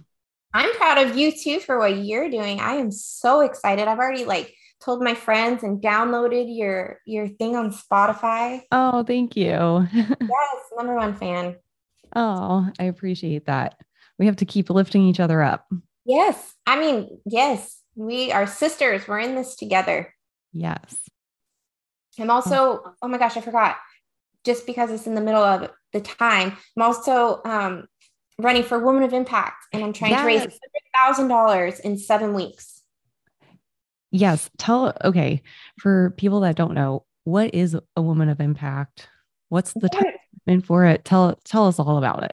[0.53, 2.59] I'm proud of you too for what you're doing.
[2.59, 3.87] I am so excited.
[3.87, 4.53] I've already like
[4.83, 10.95] told my friends and downloaded your your thing on spotify oh thank you yes number
[10.95, 11.55] one fan
[12.15, 13.75] Oh, I appreciate that.
[14.17, 15.71] We have to keep lifting each other up.
[16.05, 16.55] Yes.
[16.65, 19.07] I mean, yes, we are sisters.
[19.07, 20.13] We're in this together.
[20.53, 20.97] Yes.
[22.19, 23.77] I'm also, oh my gosh, I forgot.
[24.43, 27.87] Just because it's in the middle of the time, I'm also um,
[28.37, 30.21] running for Woman of Impact and I'm trying yes.
[30.21, 32.80] to raise $100,000 in seven weeks.
[34.11, 34.49] Yes.
[34.57, 35.41] Tell, okay,
[35.79, 39.07] for people that don't know, what is a Woman of Impact?
[39.49, 41.05] What's the time for it?
[41.05, 42.31] Tell tell us all about it.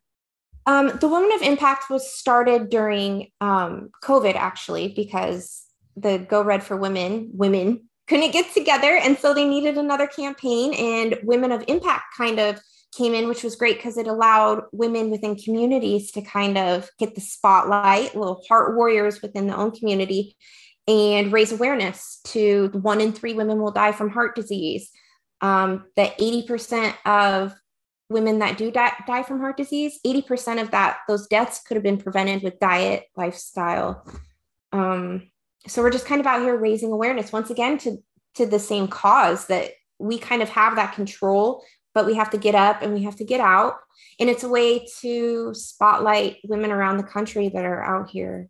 [0.67, 5.65] Um, the Woman of Impact was started during um, COVID, actually, because
[5.97, 10.75] the Go Red for Women women couldn't get together, and so they needed another campaign.
[10.75, 12.61] And Women of Impact kind of
[12.97, 17.15] came in, which was great because it allowed women within communities to kind of get
[17.15, 20.37] the spotlight, little heart warriors within their own community,
[20.89, 24.91] and raise awareness to one in three women will die from heart disease.
[25.41, 27.55] Um, that 80% of
[28.09, 31.85] women that do die, die from heart disease, 80% of that, those deaths could have
[31.85, 34.05] been prevented with diet, lifestyle.
[34.73, 35.31] Um,
[35.67, 37.99] so we're just kind of out here raising awareness once again to,
[38.37, 41.63] to the same cause that we kind of have that control,
[41.95, 43.75] but we have to get up and we have to get out.
[44.19, 48.49] And it's a way to spotlight women around the country that are out here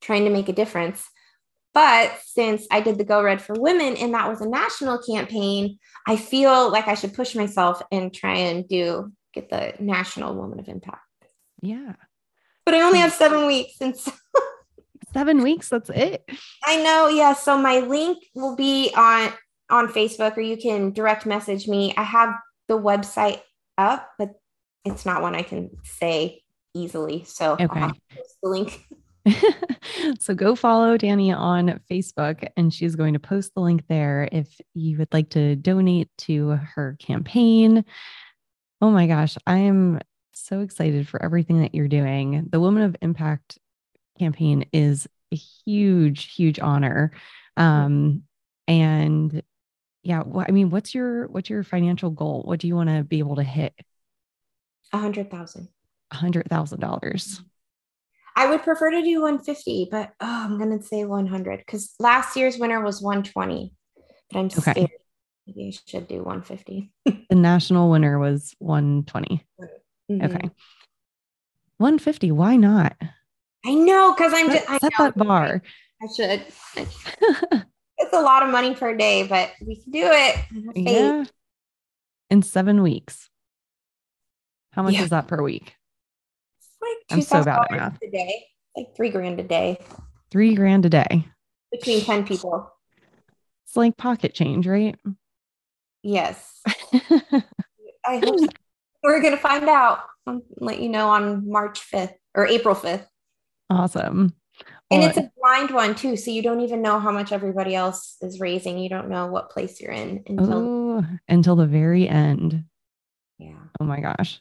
[0.00, 1.08] trying to make a difference.
[1.74, 5.78] But since I did the Go Red for Women and that was a national campaign,
[6.06, 10.58] I feel like I should push myself and try and do get the national Woman
[10.58, 11.02] of Impact.
[11.62, 11.94] Yeah.
[12.64, 13.02] But I only hmm.
[13.02, 13.74] have seven weeks.
[13.80, 14.12] And so
[15.12, 16.28] seven weeks, that's it.
[16.64, 17.08] I know.
[17.08, 17.34] Yeah.
[17.34, 19.32] So my link will be on
[19.70, 21.94] on Facebook or you can direct message me.
[21.96, 22.34] I have
[22.68, 23.40] the website
[23.76, 24.30] up, but
[24.84, 26.42] it's not one I can say
[26.74, 27.24] easily.
[27.24, 27.90] So okay.
[28.42, 28.86] the link.
[30.18, 34.60] so go follow Dani on Facebook, and she's going to post the link there if
[34.74, 37.84] you would like to donate to her campaign.
[38.80, 40.00] Oh my gosh, I am
[40.32, 42.46] so excited for everything that you're doing.
[42.50, 43.58] The Woman of Impact
[44.18, 47.12] campaign is a huge, huge honor.
[47.56, 48.22] Um,
[48.66, 49.42] and
[50.02, 52.42] yeah, well, I mean, what's your what's your financial goal?
[52.44, 53.74] What do you want to be able to hit?
[54.92, 55.68] A hundred thousand.
[56.10, 57.42] A hundred thousand dollars.
[58.38, 62.56] I would prefer to do 150, but oh, I'm gonna say 100 because last year's
[62.56, 63.74] winner was 120.
[64.30, 64.60] But I'm okay.
[64.60, 64.90] scared.
[65.48, 66.92] Maybe I should do 150.
[67.04, 69.44] the national winner was 120.
[69.60, 70.24] Mm-hmm.
[70.24, 70.50] Okay.
[71.78, 72.30] 150.
[72.30, 72.96] Why not?
[73.66, 75.60] I know because I'm just set that bar.
[76.00, 76.44] I should.
[77.98, 80.76] it's a lot of money per day, but we can do it.
[80.76, 81.24] Yeah.
[82.30, 83.30] In seven weeks.
[84.70, 85.02] How much yeah.
[85.02, 85.74] is that per week?
[86.88, 87.98] Like I'm so bad at math.
[88.02, 88.44] A day,
[88.76, 89.78] like three grand a day.
[90.30, 91.26] Three grand a day
[91.72, 92.70] between ten people.
[93.66, 94.96] It's like pocket change, right?
[96.02, 96.60] Yes.
[96.92, 98.46] I hope so.
[99.02, 100.00] We're gonna find out.
[100.26, 103.06] I'll let you know on March fifth or April fifth.
[103.70, 104.34] Awesome.
[104.90, 108.16] and it's a blind one too so you don't even know how much everybody else
[108.22, 112.64] is raising you don't know what place you're in until until the very end
[113.38, 114.40] yeah oh my gosh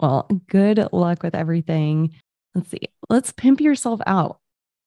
[0.00, 2.14] well good luck with everything.
[2.54, 4.40] Let's see let's pimp yourself out.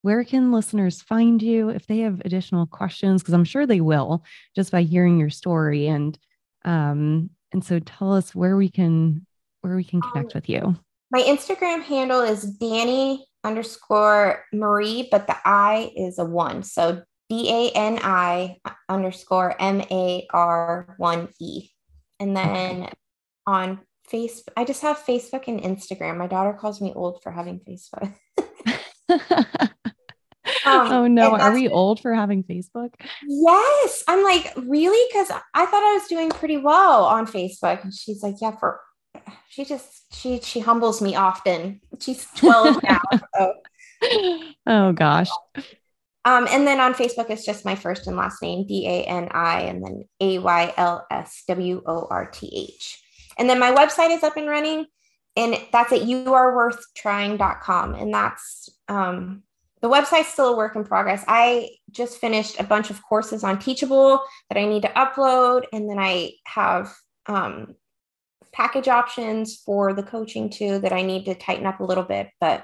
[0.04, 3.22] Where can listeners find you if they have additional questions?
[3.22, 4.24] Because i'm sure they will
[4.56, 6.18] just by hearing your story and
[6.66, 9.26] um and so tell us where we can
[9.62, 10.76] where we can connect um, with you.
[11.12, 16.64] my instagram handle is dani underscore marie but the i is a one.
[16.64, 18.58] So d-a-n-i
[18.90, 21.70] underscore m-a-r 1e
[22.20, 22.90] and then
[23.48, 23.80] on
[24.12, 28.14] facebook i just have facebook and instagram my daughter calls me old for having facebook
[29.10, 29.20] Um,
[30.66, 32.94] oh no, are we old for having Facebook?
[33.28, 34.04] Yes.
[34.08, 35.08] I'm like, really?
[35.12, 37.84] Because I thought I was doing pretty well on Facebook.
[37.84, 38.80] And she's like, yeah, for
[39.50, 41.82] she just she she humbles me often.
[42.00, 43.02] She's 12 now.
[43.38, 43.54] So.
[44.66, 45.30] Oh gosh.
[46.24, 49.30] Um, and then on Facebook, it's just my first and last name, D A N
[49.32, 53.01] I, and then A Y L S W O R T H.
[53.42, 54.86] And then my website is up and running,
[55.36, 57.96] and that's at youareworthtrying.com.
[57.96, 59.42] And that's um,
[59.82, 61.26] the website's still a work in progress.
[61.28, 65.90] I just finished a bunch of courses on Teachable that I need to upload, and
[65.90, 66.94] then I have
[67.26, 67.74] um,
[68.54, 72.30] package options for the coaching too that I need to tighten up a little bit.
[72.40, 72.64] But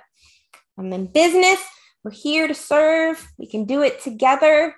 [0.77, 1.59] I'm in business.
[2.03, 3.27] We're here to serve.
[3.39, 4.75] We can do it together.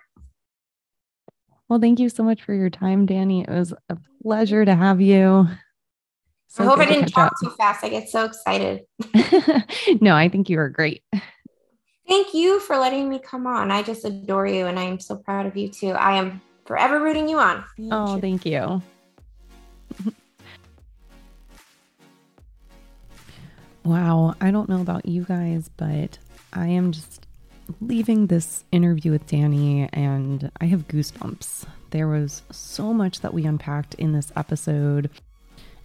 [1.67, 3.41] Well, thank you so much for your time, Dani.
[3.41, 5.49] It was a pleasure to have you.
[6.51, 7.83] So I hope I didn't talk too fast.
[7.83, 8.81] I get so excited.
[10.01, 11.03] no, I think you were great.
[12.07, 13.69] Thank you for letting me come on.
[13.69, 15.91] I just adore you and I am so proud of you too.
[15.91, 17.63] I am forever rooting you on.
[17.91, 18.81] Oh, thank you.
[23.83, 24.33] wow.
[24.41, 26.17] I don't know about you guys, but
[26.51, 27.27] I am just
[27.79, 31.67] leaving this interview with Dani and I have goosebumps.
[31.91, 35.11] There was so much that we unpacked in this episode.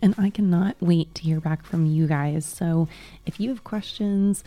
[0.05, 2.45] And I cannot wait to hear back from you guys.
[2.45, 2.89] So
[3.25, 4.45] if you have questions,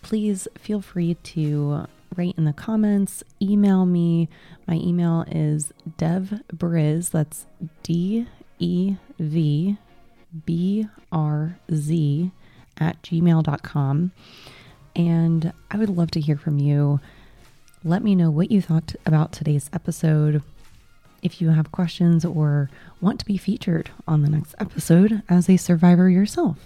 [0.00, 1.84] please feel free to
[2.16, 4.30] write in the comments, email me.
[4.66, 7.44] My email is devbriz, that's
[7.82, 8.26] D
[8.58, 9.76] E V
[10.46, 12.30] B R Z,
[12.78, 14.12] at gmail.com.
[14.96, 17.00] And I would love to hear from you.
[17.84, 20.42] Let me know what you thought about today's episode.
[21.26, 22.70] If you have questions or
[23.00, 26.56] want to be featured on the next episode as a survivor yourself,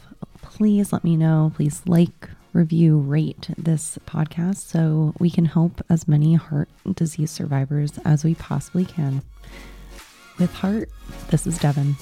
[0.42, 1.50] please let me know.
[1.56, 7.98] Please like, review, rate this podcast so we can help as many heart disease survivors
[8.04, 9.22] as we possibly can.
[10.38, 10.90] With heart,
[11.30, 11.96] this is Devon.